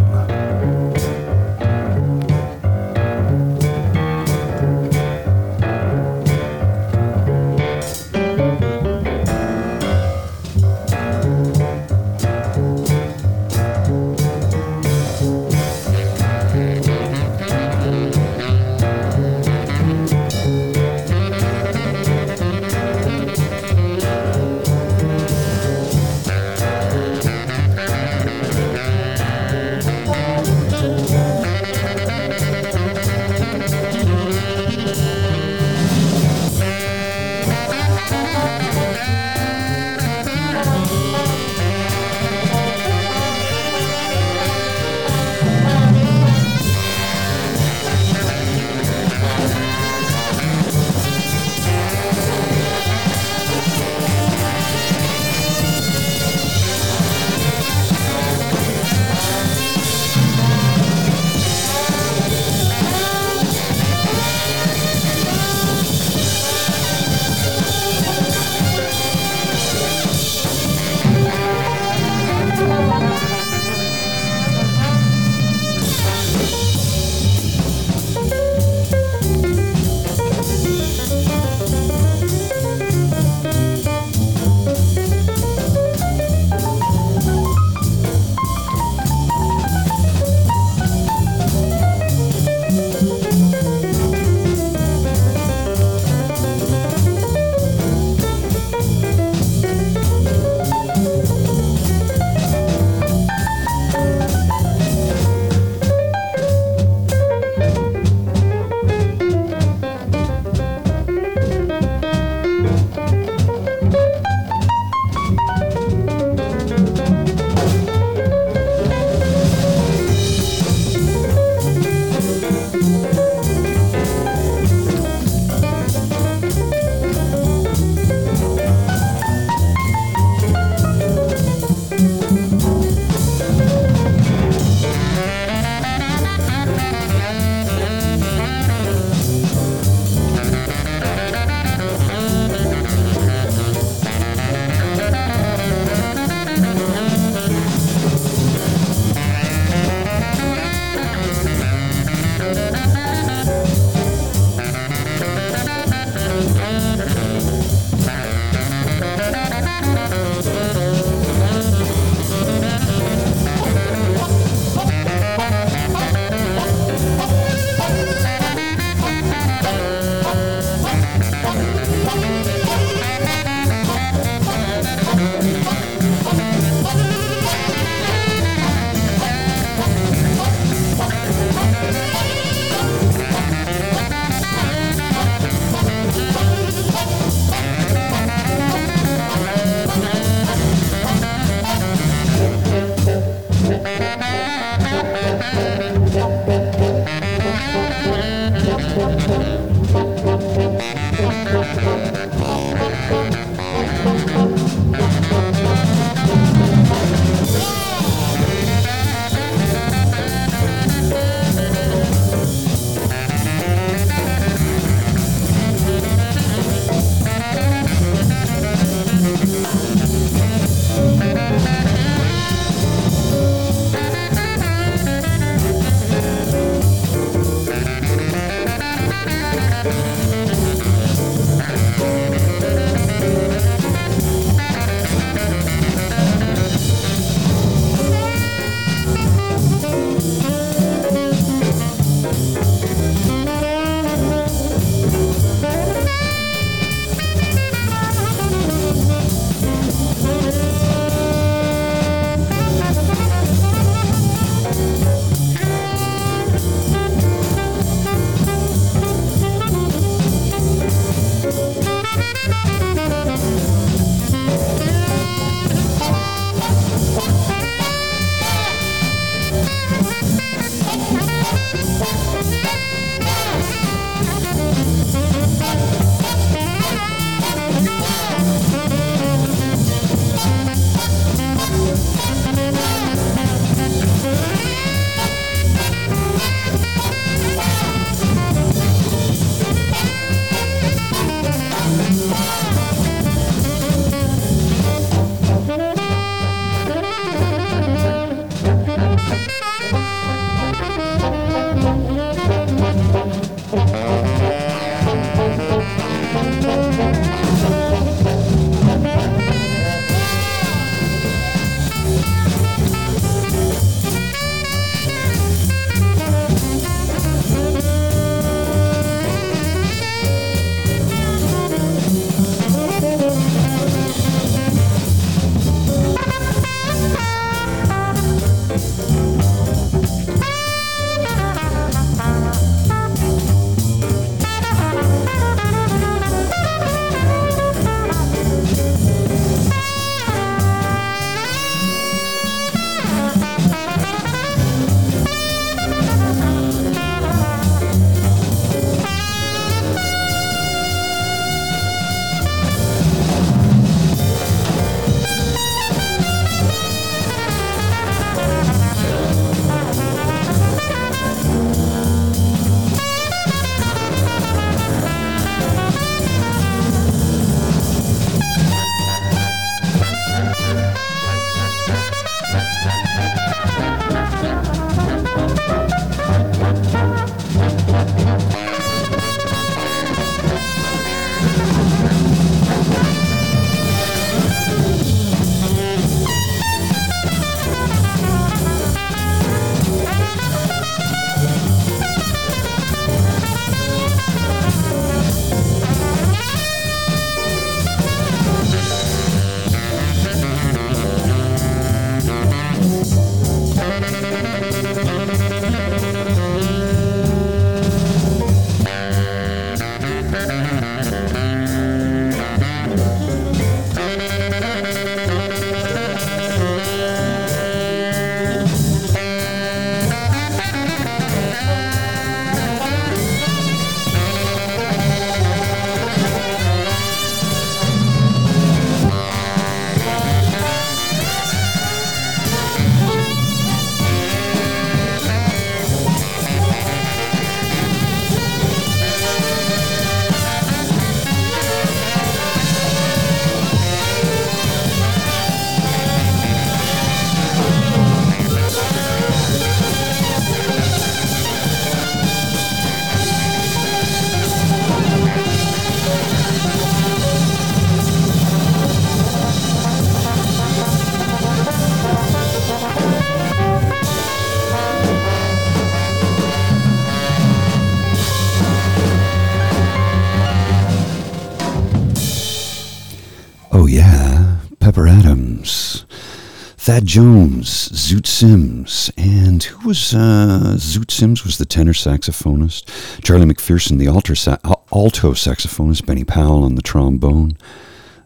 Jones, 477.05 477.89
Zoot 477.89 478.25
Sims, 478.25 479.11
and 479.15 479.63
who 479.63 479.87
was 479.87 480.13
uh, 480.15 480.73
Zoot 480.77 481.11
Sims 481.11 481.45
was 481.45 481.59
the 481.59 481.65
tenor 481.65 481.93
saxophonist. 481.93 483.23
Charlie 483.23 483.45
McPherson, 483.45 483.99
the 483.99 484.35
sa- 484.35 484.57
alto 484.91 485.33
saxophonist. 485.33 486.05
Benny 486.07 486.23
Powell 486.23 486.63
on 486.63 486.73
the 486.73 486.81
trombone. 486.81 487.57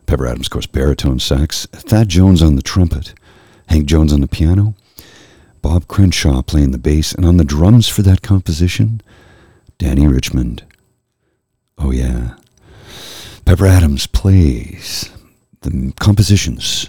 Pepper 0.05 0.25
Adams, 0.25 0.47
of 0.47 0.51
course, 0.51 0.65
baritone 0.65 1.19
sax. 1.19 1.65
Thad 1.67 2.07
Jones 2.07 2.41
on 2.41 2.55
the 2.55 2.61
trumpet. 2.61 3.13
Hank 3.67 3.86
Jones 3.86 4.13
on 4.13 4.21
the 4.21 4.27
piano. 4.27 4.75
Bob 5.61 5.88
Cranshaw 5.88 6.41
playing 6.41 6.71
the 6.71 6.77
bass, 6.77 7.13
and 7.13 7.25
on 7.25 7.36
the 7.36 7.43
drums 7.43 7.89
for 7.89 8.01
that 8.03 8.21
composition, 8.21 9.01
Danny 9.77 10.07
Richmond. 10.07 10.63
Oh 11.77 11.91
yeah. 11.91 12.36
Pepper 13.43 13.65
Adams 13.65 14.07
plays 14.07 15.09
the 15.61 15.91
compositions 15.99 16.88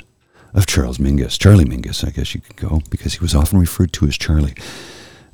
of 0.55 0.67
Charles 0.67 0.99
Mingus, 0.99 1.39
Charlie 1.39 1.65
Mingus, 1.65 2.07
I 2.07 2.11
guess 2.11 2.35
you 2.35 2.41
could 2.41 2.57
go, 2.57 2.83
because 2.91 3.15
he 3.15 3.21
was 3.21 3.35
often 3.35 3.59
referred 3.59 3.93
to 3.95 4.07
as 4.07 4.17
Charlie. 4.17 4.55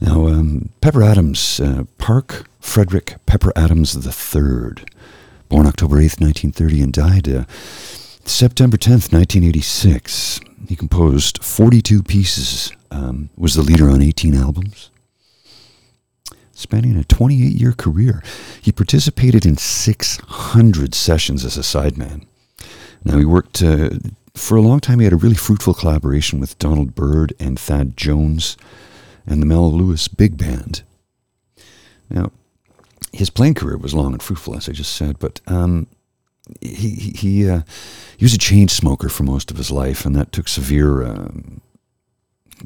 Now, 0.00 0.26
um, 0.26 0.70
Pepper 0.80 1.02
Adams, 1.02 1.58
uh, 1.60 1.84
Park 1.98 2.46
Frederick 2.60 3.16
Pepper 3.24 3.52
Adams 3.56 3.94
III, 3.96 4.84
born 5.48 5.66
October 5.66 5.96
8th, 5.96 6.20
1930, 6.20 6.82
and 6.82 6.92
died 6.92 7.28
uh, 7.28 7.44
September 8.24 8.76
10th, 8.76 9.12
1986. 9.12 10.40
He 10.68 10.76
composed 10.76 11.42
42 11.42 12.02
pieces, 12.02 12.72
um, 12.90 13.30
was 13.36 13.54
the 13.54 13.62
leader 13.62 13.88
on 13.88 14.02
18 14.02 14.34
albums. 14.34 14.90
spanning 16.52 16.96
a 16.96 17.04
28 17.04 17.52
year 17.52 17.72
career. 17.72 18.22
He 18.60 18.72
participated 18.72 19.46
in 19.46 19.56
600 19.56 20.94
sessions 20.94 21.44
as 21.44 21.56
a 21.56 21.60
sideman. 21.60 22.26
Now, 23.04 23.18
he 23.18 23.24
worked 23.24 23.62
uh, 23.62 23.90
for 24.36 24.56
a 24.56 24.62
long 24.62 24.80
time. 24.80 24.98
He 24.98 25.04
had 25.04 25.12
a 25.12 25.16
really 25.16 25.34
fruitful 25.34 25.74
collaboration 25.74 26.40
with 26.40 26.58
Donald 26.58 26.94
Byrd 26.94 27.32
and 27.40 27.58
Thad 27.58 27.96
Jones 27.96 28.56
and 29.26 29.42
the 29.42 29.46
Mel 29.46 29.72
Lewis 29.72 30.08
Big 30.08 30.36
Band. 30.36 30.82
Now, 32.08 32.30
his 33.12 33.30
playing 33.30 33.54
career 33.54 33.76
was 33.76 33.94
long 33.94 34.12
and 34.12 34.22
fruitful, 34.22 34.56
as 34.56 34.68
I 34.68 34.72
just 34.72 34.94
said, 34.94 35.18
but 35.18 35.40
um, 35.46 35.86
he 36.60 36.90
he 36.90 37.48
uh, 37.48 37.62
he 38.16 38.24
was 38.24 38.34
a 38.34 38.38
chain 38.38 38.68
smoker 38.68 39.08
for 39.08 39.24
most 39.24 39.50
of 39.50 39.56
his 39.56 39.70
life, 39.70 40.04
and 40.04 40.14
that 40.14 40.32
took 40.32 40.48
severe 40.48 41.04
um, 41.04 41.60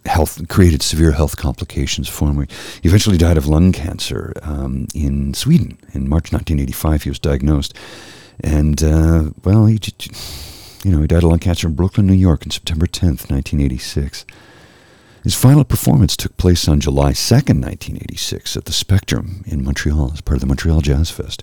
health 0.06 0.46
created 0.48 0.82
severe 0.82 1.12
health 1.12 1.36
complications 1.36 2.08
for 2.08 2.28
him. 2.28 2.46
He 2.82 2.88
eventually 2.88 3.16
died 3.16 3.38
of 3.38 3.46
lung 3.46 3.72
cancer 3.72 4.32
um, 4.42 4.86
in 4.94 5.34
Sweden 5.34 5.78
in 5.94 6.08
March 6.08 6.32
1985. 6.32 7.04
He 7.04 7.10
was 7.10 7.18
diagnosed, 7.18 7.74
and 8.40 8.82
uh, 8.82 9.30
well, 9.44 9.66
he 9.66 9.78
you 10.84 10.90
know 10.90 11.00
he 11.00 11.06
died 11.06 11.22
of 11.22 11.30
lung 11.30 11.38
cancer 11.38 11.66
in 11.66 11.74
Brooklyn, 11.74 12.06
New 12.06 12.14
York, 12.14 12.42
on 12.44 12.50
September 12.50 12.86
10th, 12.86 13.30
1986. 13.30 14.24
His 15.22 15.34
final 15.34 15.64
performance 15.64 16.16
took 16.16 16.36
place 16.38 16.66
on 16.66 16.80
July 16.80 17.12
2nd, 17.12 17.60
1986, 17.62 18.56
at 18.56 18.64
the 18.64 18.72
Spectrum 18.72 19.44
in 19.46 19.62
Montreal 19.62 20.12
as 20.14 20.22
part 20.22 20.36
of 20.36 20.40
the 20.40 20.46
Montreal 20.46 20.80
Jazz 20.80 21.10
Fest. 21.10 21.42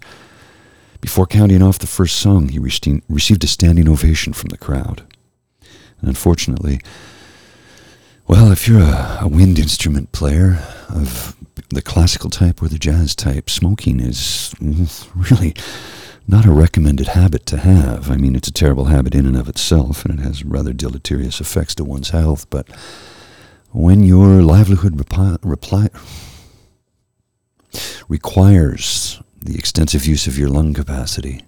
Before 1.00 1.28
counting 1.28 1.62
off 1.62 1.78
the 1.78 1.86
first 1.86 2.16
song, 2.16 2.50
he 2.50 2.58
received 2.58 3.44
a 3.44 3.48
standing 3.48 3.88
ovation 3.88 4.34
from 4.34 4.50
the 4.50 4.58
crowd. 4.58 5.04
And 6.00 6.10
unfortunately, 6.10 6.80
well, 8.28 8.52
if 8.52 8.68
you're 8.68 8.82
a, 8.82 9.20
a, 9.22 9.28
wind 9.28 9.58
instrument 9.60 10.12
player 10.12 10.60
of 10.90 11.36
the 11.70 11.82
classical 11.82 12.30
type 12.30 12.62
or 12.62 12.68
the 12.68 12.80
jazz 12.80 13.16
type, 13.16 13.50
smoking 13.50 14.00
is 14.00 14.54
mm, 14.60 15.08
really 15.32 15.56
not 16.28 16.46
a 16.46 16.52
recommended 16.52 17.08
habit 17.08 17.46
to 17.48 17.58
have. 17.58 18.12
I 18.12 18.18
mean, 18.18 18.36
it's 18.36 18.50
a 18.50 18.54
terrible 18.54 18.86
habit 18.86 19.16
in 19.16 19.26
and 19.26 19.38
of 19.38 19.48
itself, 19.48 20.04
and 20.04 20.20
it 20.20 20.24
has 20.24 20.44
rather 20.44 20.74
deleterious 20.74 21.40
effects 21.40 21.74
to 21.76 21.86
one's 21.86 22.10
health, 22.10 22.50
but 22.50 22.68
when 23.72 24.04
your 24.04 24.42
livelihood 24.42 25.00
reply, 25.00 25.90
requires 28.10 29.22
the 29.44 29.58
extensive 29.58 30.06
use 30.06 30.28
of 30.28 30.38
your 30.38 30.50
lung 30.50 30.74
capacity, 30.74 31.44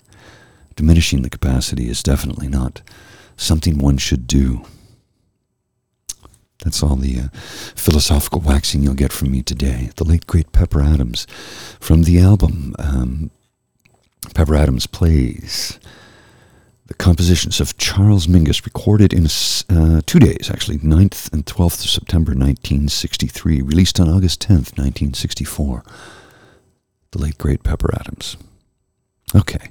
diminishing 0.76 1.22
the 1.22 1.30
capacity 1.30 1.90
is 1.90 2.04
definitely 2.04 2.48
not 2.48 2.82
something 3.36 3.78
one 3.78 3.98
should 3.98 4.28
do. 4.28 4.66
That's 6.64 6.84
all 6.84 6.98
the 6.98 7.20
uh, 7.20 7.28
philosophical 7.34 8.42
waxing 8.42 8.84
you'll 8.84 8.94
get 8.94 9.14
from 9.14 9.32
me 9.32 9.42
today. 9.44 9.92
The 9.96 10.04
late, 10.04 10.28
great 10.28 10.52
Pepper 10.52 10.82
Adams 10.82 11.26
from 11.80 12.04
the 12.04 12.20
album 12.20 12.76
um, 12.78 13.32
Pepper 14.34 14.56
Adams 14.56 14.88
Plays 14.88 15.80
the 16.90 16.96
compositions 16.96 17.62
of 17.62 17.78
Charles 17.78 18.26
Mingus, 18.26 18.66
recorded 18.66 19.14
in 19.14 19.28
uh, 19.70 20.02
two 20.08 20.18
days, 20.18 20.50
actually, 20.52 20.80
9th 20.80 21.32
and 21.32 21.46
12th 21.46 21.84
of 21.84 21.90
September 21.90 22.32
1963, 22.32 23.62
released 23.62 24.00
on 24.00 24.10
August 24.10 24.42
10th, 24.42 24.76
1964. 24.76 25.84
The 27.12 27.20
late, 27.20 27.38
great 27.38 27.62
Pepper 27.62 27.94
Adams. 27.94 28.38
Okay. 29.36 29.70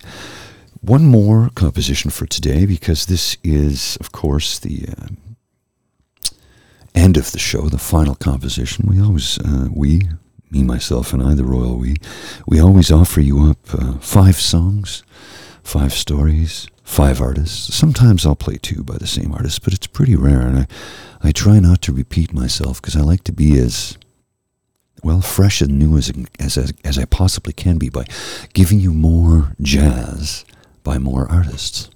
One 0.81 1.07
more 1.07 1.51
composition 1.57 2.13
for 2.13 2.25
today, 2.25 2.67
because 2.67 3.07
this 3.07 3.37
is, 3.43 3.97
of 3.97 4.13
course, 4.13 4.61
the 4.61 4.87
uh, 4.97 5.07
end 6.95 7.17
of 7.17 7.33
the 7.33 7.41
show, 7.41 7.63
the 7.63 7.79
final 7.79 8.15
composition. 8.15 8.87
We 8.89 9.03
always, 9.03 9.41
uh, 9.41 9.67
we, 9.75 10.03
me, 10.51 10.63
myself, 10.63 11.13
and 11.13 11.23
I, 11.23 11.35
the 11.35 11.45
royal 11.45 11.77
we, 11.77 11.97
we 12.47 12.61
always 12.61 12.91
offer 12.91 13.21
you 13.21 13.51
up 13.51 13.59
uh, 13.73 13.95
five 13.99 14.37
songs, 14.37 15.03
five 15.63 15.93
stories, 15.93 16.69
five 16.83 17.21
artists. 17.21 17.75
Sometimes 17.75 18.25
I'll 18.25 18.37
play 18.37 18.57
two 18.57 18.83
by 18.83 18.97
the 18.97 19.07
same 19.07 19.33
artist, 19.33 19.63
but 19.63 19.75
it's 19.75 19.87
pretty 19.87 20.17
rare, 20.17 20.41
and 20.41 20.59
I, 20.61 20.67
I 21.23 21.33
try 21.33 21.61
not 21.61 21.83
to 21.83 21.93
repeat 21.93 22.33
myself 22.33 22.81
because 22.81 22.97
I 22.97 23.01
like 23.01 23.25
to 23.25 23.33
be 23.33 23.59
as 23.59 23.99
well 25.03 25.21
fresh 25.21 25.61
and 25.61 25.79
new 25.79 25.97
as, 25.97 26.11
as 26.41 26.59
as 26.59 26.73
as 26.85 26.99
I 26.99 27.05
possibly 27.05 27.53
can 27.53 27.79
be 27.79 27.89
by 27.89 28.05
giving 28.53 28.81
you 28.81 28.93
more 28.93 29.55
jazz 29.63 30.45
by 30.83 30.99
more 30.99 31.31
artists. 31.31 31.91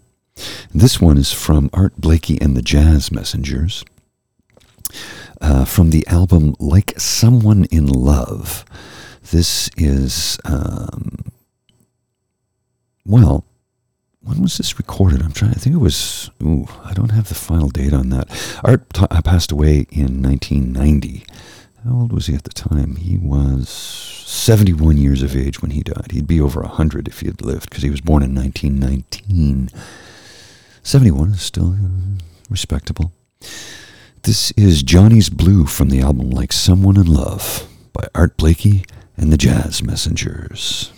This 0.75 1.01
one 1.01 1.19
is 1.19 1.33
from 1.33 1.71
Art 1.73 1.97
Blakey 1.97 2.41
and 2.41 2.57
the 2.57 2.63
Jazz 2.63 3.13
Messengers. 3.13 3.85
Uh, 5.43 5.65
from 5.65 5.91
the 5.91 6.07
album 6.07 6.55
Like 6.61 6.99
Someone 7.01 7.65
in 7.73 7.87
Love. 7.89 8.65
This 9.33 9.69
is, 9.77 10.39
um, 10.45 11.33
well, 13.05 13.45
when 14.23 14.41
was 14.41 14.57
this 14.57 14.79
recorded? 14.79 15.21
I'm 15.21 15.33
trying. 15.33 15.51
I 15.51 15.55
think 15.55 15.75
it 15.75 15.81
was. 15.81 16.31
Ooh, 16.41 16.69
I 16.85 16.93
don't 16.95 17.11
have 17.11 17.29
the 17.29 17.35
final 17.35 17.69
date 17.69 17.93
on 17.93 18.11
that. 18.11 18.29
Art 18.63 18.89
t- 18.95 19.05
uh, 19.11 19.21
passed 19.23 19.51
away 19.51 19.87
in 19.91 20.23
1990. 20.23 21.25
How 21.85 21.93
old 21.93 22.13
was 22.13 22.27
he 22.29 22.35
at 22.35 22.45
the 22.45 22.51
time? 22.51 22.95
He 22.95 23.19
was 23.19 23.69
71 23.69 24.97
years 24.97 25.23
of 25.25 25.35
age 25.35 25.61
when 25.61 25.73
he 25.73 25.83
died. 25.83 26.13
He'd 26.13 26.29
be 26.29 26.41
over 26.41 26.61
100 26.61 27.09
if 27.09 27.19
he 27.19 27.27
had 27.27 27.43
lived 27.43 27.69
because 27.69 27.83
he 27.83 27.91
was 27.91 28.01
born 28.01 28.23
in 28.23 28.33
1919. 28.33 29.71
71 30.85 31.31
is 31.33 31.43
still 31.43 31.73
uh, 31.73 32.21
respectable. 32.49 33.13
This 34.25 34.53
is 34.53 34.85
Johnny's 34.85 35.29
Blue 35.29 35.67
from 35.67 35.89
the 35.89 36.01
album 36.01 36.31
Like 36.31 36.53
Someone 36.53 36.97
in 36.97 37.13
Love 37.13 37.67
by 37.93 38.07
Art 38.15 38.37
Blakey 38.37 38.85
and 39.17 39.33
the 39.33 39.37
Jazz 39.37 39.83
Messengers. 39.83 40.93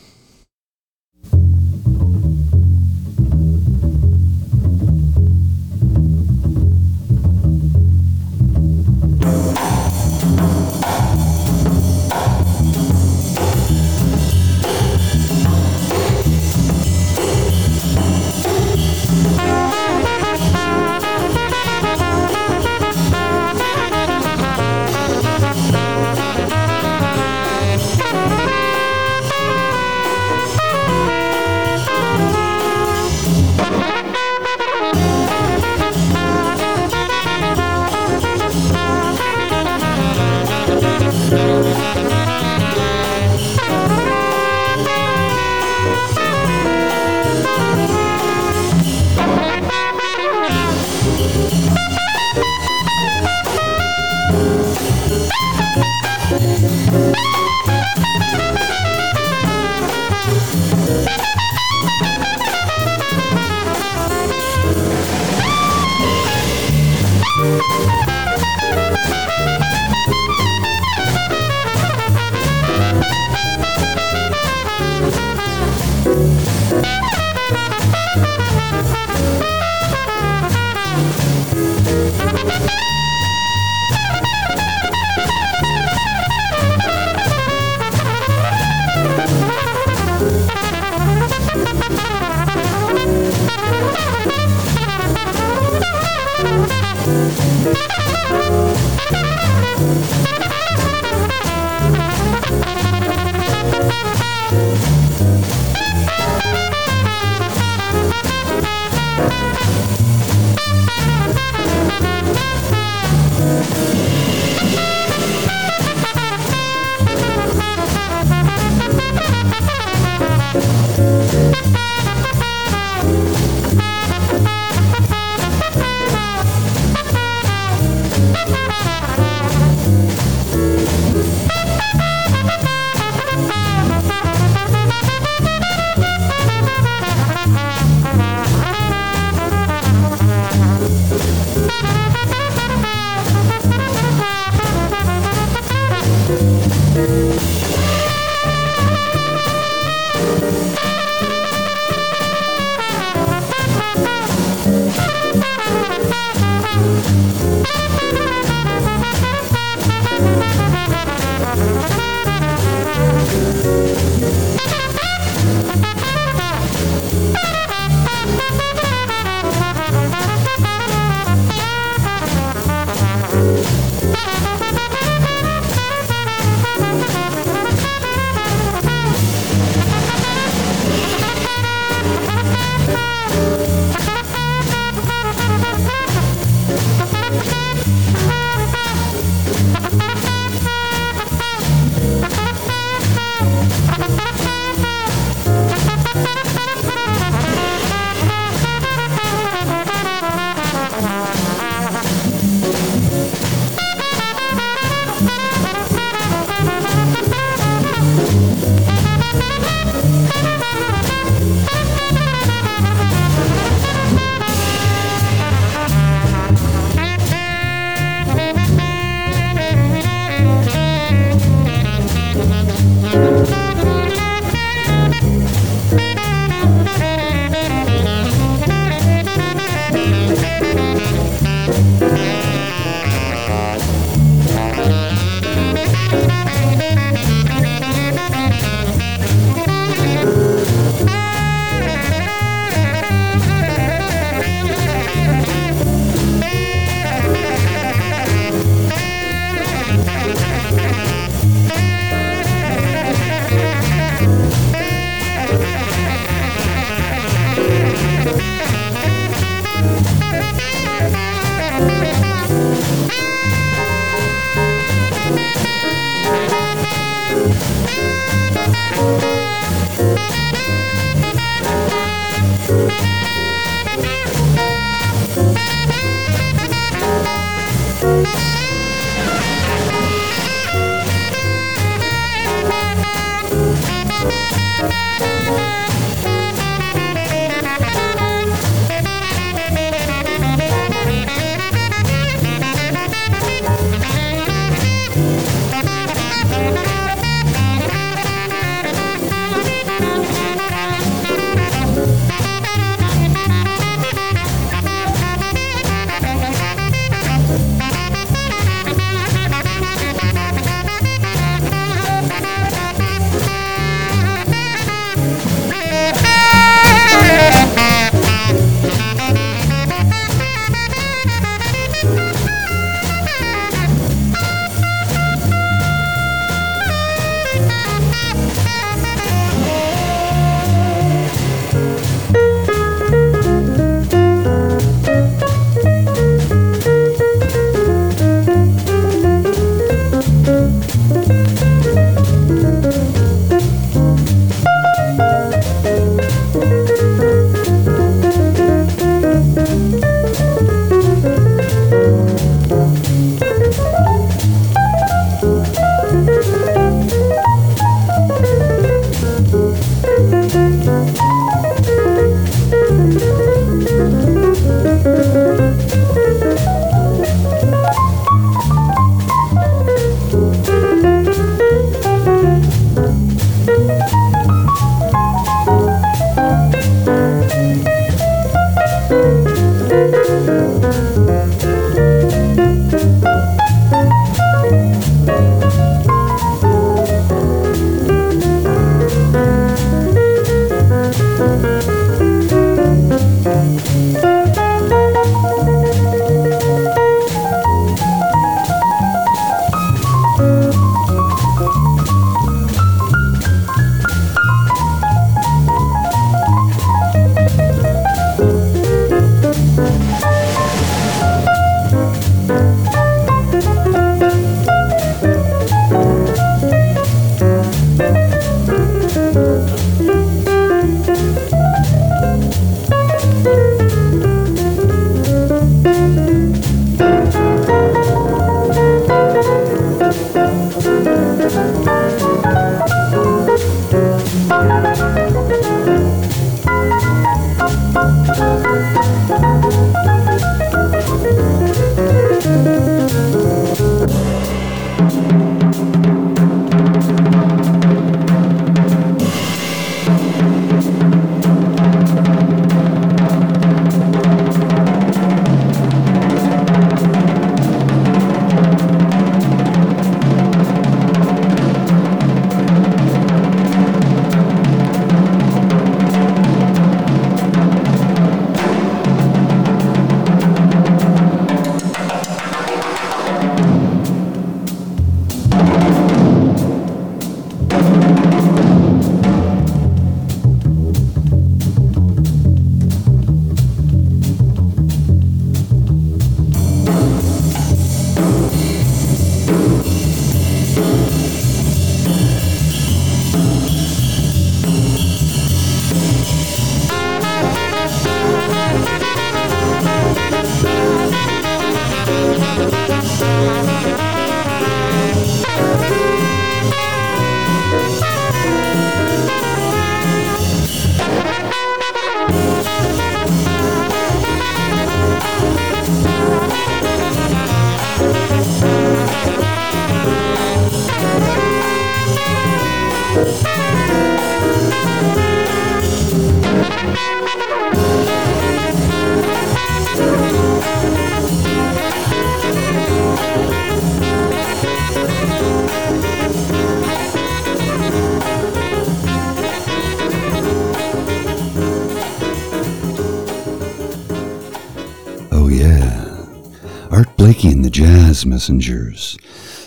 Jazz 547.94 548.26
Messengers. 548.26 549.16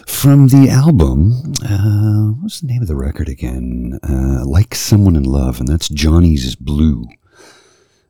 From 0.05 0.49
the 0.49 0.69
album, 0.69 1.53
uh, 1.63 2.33
what's 2.41 2.59
the 2.59 2.67
name 2.67 2.81
of 2.81 2.89
the 2.89 2.95
record 2.97 3.29
again? 3.29 3.99
Uh, 4.03 4.45
like 4.45 4.75
Someone 4.75 5.15
in 5.15 5.23
Love, 5.23 5.61
and 5.61 5.67
that's 5.69 5.87
Johnny's 5.87 6.53
Blue. 6.53 7.07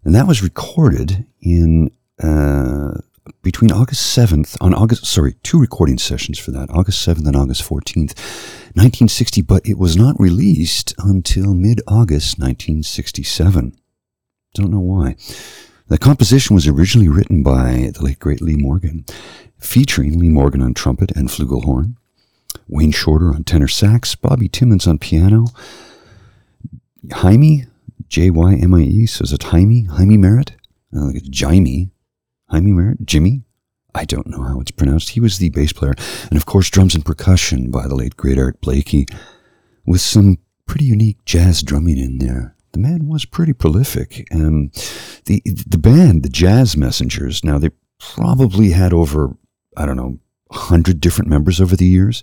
And 0.04 0.16
that 0.16 0.26
was 0.26 0.42
recorded 0.42 1.28
in 1.40 1.92
uh, 2.18 3.00
between 3.44 3.72
August 3.72 4.18
7th, 4.18 4.58
on 4.60 4.74
August, 4.74 5.06
sorry, 5.06 5.36
two 5.44 5.60
recording 5.60 6.00
sessions 6.00 6.40
for 6.40 6.50
that, 6.50 6.72
August 6.72 7.08
7th 7.08 7.28
and 7.28 7.36
August 7.36 7.62
14th, 7.62 8.18
1960, 8.74 9.44
but 9.44 9.68
it 9.68 9.78
was 9.78 9.96
not 9.96 10.20
released 10.20 10.96
until 10.98 11.54
mid 11.54 11.80
August 11.88 12.40
1967. 12.40 13.78
Don't 14.56 14.72
know 14.72 14.80
why. 14.80 15.16
The 15.90 15.98
composition 15.98 16.54
was 16.54 16.68
originally 16.68 17.08
written 17.08 17.44
by 17.44 17.92
the 17.94 18.04
late 18.04 18.20
great 18.20 18.42
Lee 18.42 18.58
Morgan, 18.58 19.06
featuring 19.58 20.20
Lee 20.20 20.28
Morgan 20.28 20.62
on 20.62 20.74
trumpet 20.74 21.12
and 21.16 21.30
flugelhorn, 21.30 21.96
Wayne 22.68 22.92
Shorter 22.92 23.34
on 23.34 23.46
tenor 23.46 23.70
sax, 23.70 24.14
Bobby 24.14 24.50
Timmons 24.50 24.86
on 24.86 25.00
piano, 25.00 25.48
Jaime, 27.12 27.68
J 28.10 28.30
Y 28.30 28.56
M 28.56 28.74
I 28.74 28.82
E, 28.82 29.06
so 29.06 29.24
is 29.24 29.32
it 29.32 29.44
Jaime? 29.44 29.84
Jaime 29.84 30.18
Merritt? 30.18 30.52
I 30.94 31.12
think 31.12 31.16
it's 31.16 31.40
Jaime. 31.40 31.90
Jaime 32.50 32.72
Merritt? 32.74 33.06
Jimmy? 33.06 33.44
I 33.96 34.04
don't 34.04 34.28
know 34.28 34.44
how 34.44 34.60
it's 34.60 34.72
pronounced. 34.72 35.10
He 35.10 35.22
was 35.22 35.38
the 35.38 35.50
bass 35.50 35.72
player. 35.72 35.96
And 36.30 36.38
of 36.38 36.46
course, 36.46 36.70
drums 36.70 36.96
and 36.96 37.06
percussion 37.06 37.72
by 37.72 37.88
the 37.88 37.96
late 37.96 38.18
great 38.18 38.38
Art 38.38 38.60
Blakey, 38.60 39.06
with 39.86 40.02
some 40.02 40.38
pretty 40.66 40.86
unique 40.86 41.24
jazz 41.24 41.64
drumming 41.64 41.98
in 41.98 42.18
there. 42.18 42.57
The 42.78 42.84
man 42.84 43.08
was 43.08 43.26
pretty 43.26 43.54
prolific. 43.54 44.28
Um, 44.32 44.70
the 45.26 45.42
the 45.66 45.80
band, 45.80 46.22
the 46.22 46.30
Jazz 46.30 46.78
Messengers, 46.78 47.44
now 47.44 47.58
they 47.58 47.72
probably 47.98 48.70
had 48.70 48.94
over, 48.94 49.36
I 49.76 49.88
don't 49.88 49.98
know, 49.98 50.20
hundred 50.52 51.02
different 51.02 51.28
members 51.28 51.60
over 51.60 51.76
the 51.76 51.88
years. 51.88 52.22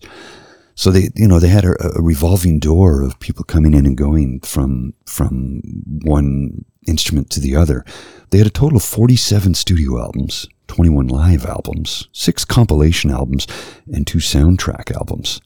So 0.77 0.93
they, 0.93 1.09
you 1.17 1.27
know, 1.27 1.41
they 1.41 1.49
had 1.49 1.65
a, 1.65 1.75
a, 1.99 2.01
revolving 2.01 2.61
door 2.61 3.03
of 3.03 3.19
people 3.19 3.43
coming 3.43 3.75
in 3.75 3.85
and 3.85 3.97
going 3.97 4.43
from 4.43 4.95
from 5.07 5.61
one 6.05 6.65
instrument 6.87 7.31
to 7.31 7.41
the 7.41 7.57
other. 7.57 7.85
They 8.31 8.39
had 8.39 8.47
a 8.47 8.51
total 8.51 8.77
of 8.77 8.85
47 8.85 9.55
studio 9.55 10.01
albums, 10.01 10.47
21 10.69 11.09
live 11.09 11.47
albums, 11.47 12.09
six 12.13 12.45
compilation 12.45 13.11
albums, 13.11 13.49
and 13.93 14.07
two 14.07 14.19
soundtrack 14.19 14.95
albums. 14.95 15.41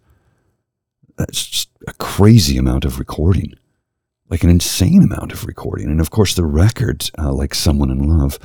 That's 1.16 1.46
just 1.46 1.70
a 1.86 1.94
crazy 1.94 2.58
amount 2.58 2.84
of 2.84 2.98
recording, 2.98 3.54
like 4.30 4.42
an 4.42 4.50
insane 4.50 5.02
amount 5.02 5.32
of 5.32 5.46
recording. 5.46 5.86
And 5.86 6.00
of 6.00 6.10
course, 6.10 6.34
the 6.34 6.44
record, 6.44 7.10
uh, 7.18 7.32
like 7.32 7.54
Someone 7.54 7.90
in 7.90 8.08
Love, 8.08 8.38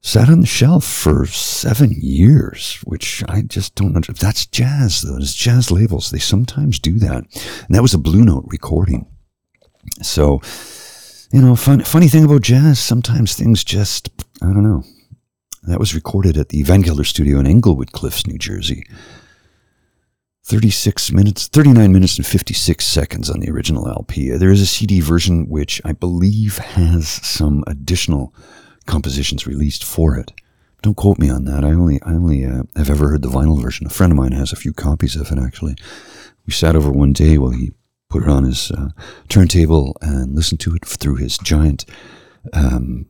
sat 0.00 0.28
on 0.28 0.40
the 0.40 0.46
shelf 0.46 0.84
for 0.84 1.26
seven 1.26 1.92
years, 1.96 2.80
which 2.84 3.22
I 3.28 3.42
just 3.42 3.74
don't 3.74 3.94
understand. 3.94 4.18
That's 4.18 4.46
jazz, 4.46 5.02
though. 5.02 5.16
It's 5.16 5.34
jazz 5.34 5.70
labels. 5.70 6.10
They 6.10 6.18
sometimes 6.18 6.78
do 6.78 6.98
that. 6.98 7.24
And 7.66 7.74
that 7.74 7.82
was 7.82 7.94
a 7.94 7.98
Blue 7.98 8.24
Note 8.24 8.44
recording. 8.48 9.06
So, 10.02 10.40
you 11.32 11.40
know, 11.40 11.56
fun, 11.56 11.82
funny 11.82 12.08
thing 12.08 12.24
about 12.24 12.42
jazz, 12.42 12.78
sometimes 12.78 13.34
things 13.34 13.64
just, 13.64 14.10
I 14.42 14.46
don't 14.46 14.62
know. 14.62 14.84
That 15.64 15.78
was 15.78 15.94
recorded 15.94 16.36
at 16.36 16.48
the 16.48 16.64
Van 16.64 16.82
Gelder 16.82 17.04
studio 17.04 17.38
in 17.38 17.46
Englewood 17.46 17.92
Cliffs, 17.92 18.26
New 18.26 18.38
Jersey. 18.38 18.84
36 20.44 21.12
minutes, 21.12 21.46
39 21.46 21.92
minutes 21.92 22.16
and 22.16 22.26
56 22.26 22.84
seconds 22.84 23.30
on 23.30 23.40
the 23.40 23.50
original 23.50 23.88
LP. 23.88 24.30
There 24.30 24.50
is 24.50 24.60
a 24.60 24.66
CD 24.66 25.00
version 25.00 25.48
which 25.48 25.80
I 25.84 25.92
believe 25.92 26.58
has 26.58 27.08
some 27.08 27.62
additional 27.66 28.34
compositions 28.86 29.46
released 29.46 29.84
for 29.84 30.16
it. 30.16 30.32
Don't 30.82 30.96
quote 30.96 31.18
me 31.18 31.30
on 31.30 31.44
that. 31.44 31.64
I 31.64 31.68
only, 31.68 32.02
I 32.02 32.10
only 32.10 32.44
uh, 32.44 32.64
have 32.74 32.90
ever 32.90 33.10
heard 33.10 33.22
the 33.22 33.28
vinyl 33.28 33.62
version. 33.62 33.86
A 33.86 33.90
friend 33.90 34.12
of 34.12 34.18
mine 34.18 34.32
has 34.32 34.52
a 34.52 34.56
few 34.56 34.72
copies 34.72 35.14
of 35.14 35.30
it, 35.30 35.38
actually. 35.38 35.76
We 36.44 36.52
sat 36.52 36.74
over 36.74 36.90
one 36.90 37.12
day 37.12 37.38
while 37.38 37.52
he 37.52 37.70
put 38.10 38.24
it 38.24 38.28
on 38.28 38.42
his 38.42 38.72
uh, 38.72 38.88
turntable 39.28 39.96
and 40.00 40.34
listened 40.34 40.58
to 40.60 40.74
it 40.74 40.84
through 40.84 41.16
his 41.16 41.38
giant 41.38 41.84
um, 42.52 43.06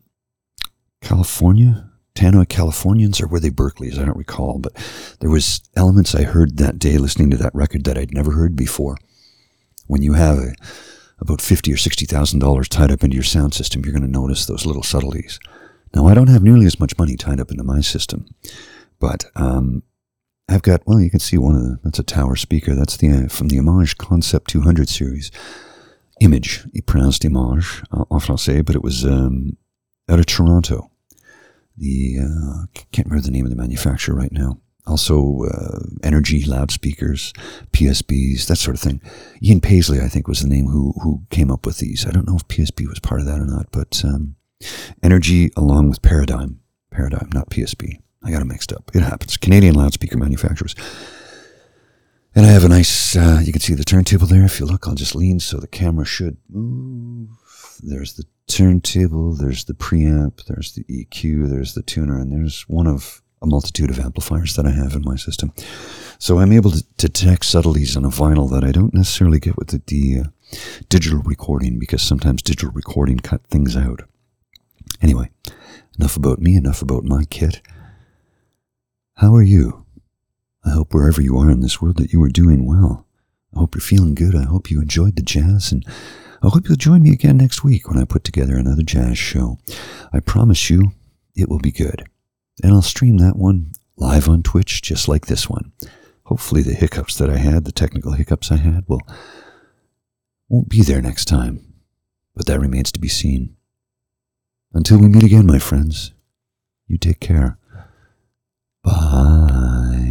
California 1.00 1.90
Tannoy 2.14 2.48
Californians 2.48 3.20
or 3.20 3.26
were 3.26 3.40
they 3.40 3.50
Berkeleys? 3.50 3.98
I 3.98 4.04
don't 4.04 4.16
recall, 4.16 4.58
but 4.58 4.74
there 5.20 5.30
was 5.30 5.62
elements 5.76 6.14
I 6.14 6.22
heard 6.24 6.58
that 6.58 6.78
day 6.78 6.98
listening 6.98 7.30
to 7.30 7.36
that 7.38 7.54
record 7.54 7.84
that 7.84 7.96
I'd 7.96 8.14
never 8.14 8.32
heard 8.32 8.54
before. 8.54 8.96
When 9.86 10.02
you 10.02 10.12
have 10.12 10.38
a, 10.38 10.54
about 11.20 11.40
fifty 11.40 11.72
or 11.72 11.76
sixty 11.76 12.06
thousand 12.06 12.40
dollars 12.40 12.68
tied 12.68 12.90
up 12.90 13.02
into 13.02 13.16
your 13.16 13.24
sound 13.24 13.54
system, 13.54 13.84
you're 13.84 13.92
going 13.94 14.02
to 14.04 14.20
notice 14.20 14.46
those 14.46 14.66
little 14.66 14.82
subtleties. 14.82 15.38
Now, 15.94 16.06
I 16.06 16.14
don't 16.14 16.28
have 16.28 16.42
nearly 16.42 16.66
as 16.66 16.80
much 16.80 16.96
money 16.98 17.16
tied 17.16 17.40
up 17.40 17.50
into 17.50 17.64
my 17.64 17.80
system, 17.80 18.26
but 18.98 19.24
um, 19.36 19.82
I've 20.48 20.62
got, 20.62 20.82
well, 20.86 21.00
you 21.00 21.10
can 21.10 21.20
see 21.20 21.38
one 21.38 21.54
of 21.54 21.62
the, 21.62 21.78
that's 21.82 21.98
a 21.98 22.02
tower 22.02 22.36
speaker. 22.36 22.74
That's 22.74 22.96
the 22.96 23.10
uh, 23.10 23.28
from 23.28 23.48
the 23.48 23.58
Image 23.58 23.96
Concept 23.98 24.50
200 24.50 24.88
series. 24.88 25.30
Image, 26.20 26.66
pronounced 26.86 27.24
Image 27.24 27.82
uh, 27.90 28.04
en 28.10 28.20
français, 28.20 28.64
but 28.64 28.76
it 28.76 28.82
was 28.82 29.04
um, 29.04 29.56
out 30.08 30.18
of 30.18 30.26
Toronto. 30.26 30.91
The, 31.76 32.18
uh, 32.20 32.66
can't 32.92 33.08
remember 33.08 33.24
the 33.24 33.32
name 33.32 33.44
of 33.44 33.50
the 33.50 33.56
manufacturer 33.56 34.14
right 34.14 34.32
now. 34.32 34.58
Also, 34.86 35.44
uh, 35.44 35.78
energy 36.02 36.44
loudspeakers, 36.44 37.32
PSBs, 37.72 38.46
that 38.46 38.56
sort 38.56 38.74
of 38.74 38.80
thing. 38.80 39.00
Ian 39.42 39.60
Paisley, 39.60 40.00
I 40.00 40.08
think, 40.08 40.26
was 40.26 40.40
the 40.40 40.48
name 40.48 40.66
who 40.66 40.92
who 41.02 41.22
came 41.30 41.52
up 41.52 41.64
with 41.64 41.78
these. 41.78 42.04
I 42.04 42.10
don't 42.10 42.26
know 42.26 42.36
if 42.36 42.48
PSB 42.48 42.88
was 42.88 42.98
part 42.98 43.20
of 43.20 43.26
that 43.26 43.40
or 43.40 43.46
not, 43.46 43.70
but 43.70 44.04
um, 44.04 44.34
Energy 45.02 45.50
along 45.56 45.88
with 45.88 46.02
Paradigm. 46.02 46.60
Paradigm, 46.90 47.30
not 47.32 47.50
PSB. 47.50 47.98
I 48.24 48.30
got 48.30 48.40
them 48.40 48.48
mixed 48.48 48.72
up. 48.72 48.90
It 48.94 49.02
happens. 49.02 49.36
Canadian 49.36 49.74
loudspeaker 49.74 50.16
manufacturers. 50.16 50.74
And 52.34 52.46
I 52.46 52.50
have 52.50 52.64
a 52.64 52.68
nice, 52.68 53.16
uh, 53.16 53.40
you 53.42 53.52
can 53.52 53.60
see 53.60 53.74
the 53.74 53.84
turntable 53.84 54.26
there. 54.26 54.44
If 54.44 54.58
you 54.58 54.66
look, 54.66 54.86
I'll 54.86 54.94
just 54.94 55.14
lean 55.14 55.40
so 55.40 55.58
the 55.58 55.66
camera 55.66 56.04
should 56.04 56.38
move. 56.48 57.28
There's 57.82 58.14
the 58.14 58.24
turntable, 58.46 59.34
there's 59.34 59.64
the 59.64 59.74
preamp, 59.74 60.44
there's 60.46 60.72
the 60.72 60.84
EQ, 60.84 61.50
there's 61.50 61.74
the 61.74 61.82
tuner, 61.82 62.18
and 62.18 62.32
there's 62.32 62.62
one 62.68 62.86
of 62.86 63.22
a 63.42 63.46
multitude 63.46 63.90
of 63.90 63.98
amplifiers 63.98 64.54
that 64.54 64.66
I 64.66 64.70
have 64.70 64.94
in 64.94 65.02
my 65.02 65.16
system. 65.16 65.52
So 66.18 66.38
I'm 66.38 66.52
able 66.52 66.70
to 66.70 66.84
detect 66.96 67.44
subtleties 67.44 67.96
on 67.96 68.04
a 68.04 68.08
vinyl 68.08 68.48
that 68.50 68.62
I 68.62 68.70
don't 68.70 68.94
necessarily 68.94 69.40
get 69.40 69.56
with 69.56 69.68
the, 69.68 69.82
the 69.86 70.20
uh, 70.20 70.56
digital 70.88 71.20
recording 71.22 71.80
because 71.80 72.02
sometimes 72.02 72.42
digital 72.42 72.70
recording 72.70 73.18
cut 73.18 73.44
things 73.48 73.76
out. 73.76 74.02
Anyway, 75.00 75.30
enough 75.98 76.16
about 76.16 76.38
me, 76.38 76.54
enough 76.54 76.82
about 76.82 77.02
my 77.02 77.24
kit. 77.24 77.60
How 79.16 79.34
are 79.34 79.42
you? 79.42 79.84
I 80.64 80.70
hope 80.70 80.94
wherever 80.94 81.20
you 81.20 81.36
are 81.38 81.50
in 81.50 81.60
this 81.60 81.82
world 81.82 81.96
that 81.96 82.12
you 82.12 82.22
are 82.22 82.28
doing 82.28 82.64
well. 82.64 83.06
I 83.54 83.58
hope 83.58 83.74
you're 83.74 83.82
feeling 83.82 84.14
good. 84.14 84.36
I 84.36 84.44
hope 84.44 84.70
you 84.70 84.80
enjoyed 84.80 85.16
the 85.16 85.22
jazz, 85.22 85.72
and 85.72 85.84
I 86.42 86.48
hope 86.48 86.68
you'll 86.68 86.76
join 86.76 87.02
me 87.04 87.12
again 87.12 87.36
next 87.36 87.62
week 87.62 87.88
when 87.88 87.98
I 87.98 88.04
put 88.04 88.24
together 88.24 88.56
another 88.56 88.82
jazz 88.82 89.16
show. 89.16 89.58
I 90.12 90.18
promise 90.18 90.70
you 90.70 90.92
it 91.36 91.48
will 91.48 91.60
be 91.60 91.70
good. 91.70 92.04
And 92.62 92.72
I'll 92.72 92.82
stream 92.82 93.18
that 93.18 93.36
one 93.36 93.72
live 93.96 94.28
on 94.28 94.42
Twitch 94.42 94.82
just 94.82 95.06
like 95.06 95.26
this 95.26 95.48
one. 95.48 95.72
Hopefully 96.24 96.62
the 96.62 96.74
hiccups 96.74 97.16
that 97.18 97.30
I 97.30 97.36
had, 97.36 97.64
the 97.64 97.72
technical 97.72 98.12
hiccups 98.12 98.50
I 98.50 98.56
had, 98.56 98.84
will 98.88 99.02
won't 100.48 100.68
be 100.68 100.82
there 100.82 101.00
next 101.00 101.26
time. 101.26 101.74
But 102.34 102.46
that 102.46 102.60
remains 102.60 102.90
to 102.92 103.00
be 103.00 103.08
seen. 103.08 103.56
Until 104.72 104.98
we 104.98 105.08
meet 105.08 105.22
again, 105.22 105.46
my 105.46 105.58
friends, 105.58 106.12
you 106.86 106.98
take 106.98 107.20
care. 107.20 107.58
Bye. 108.82 110.01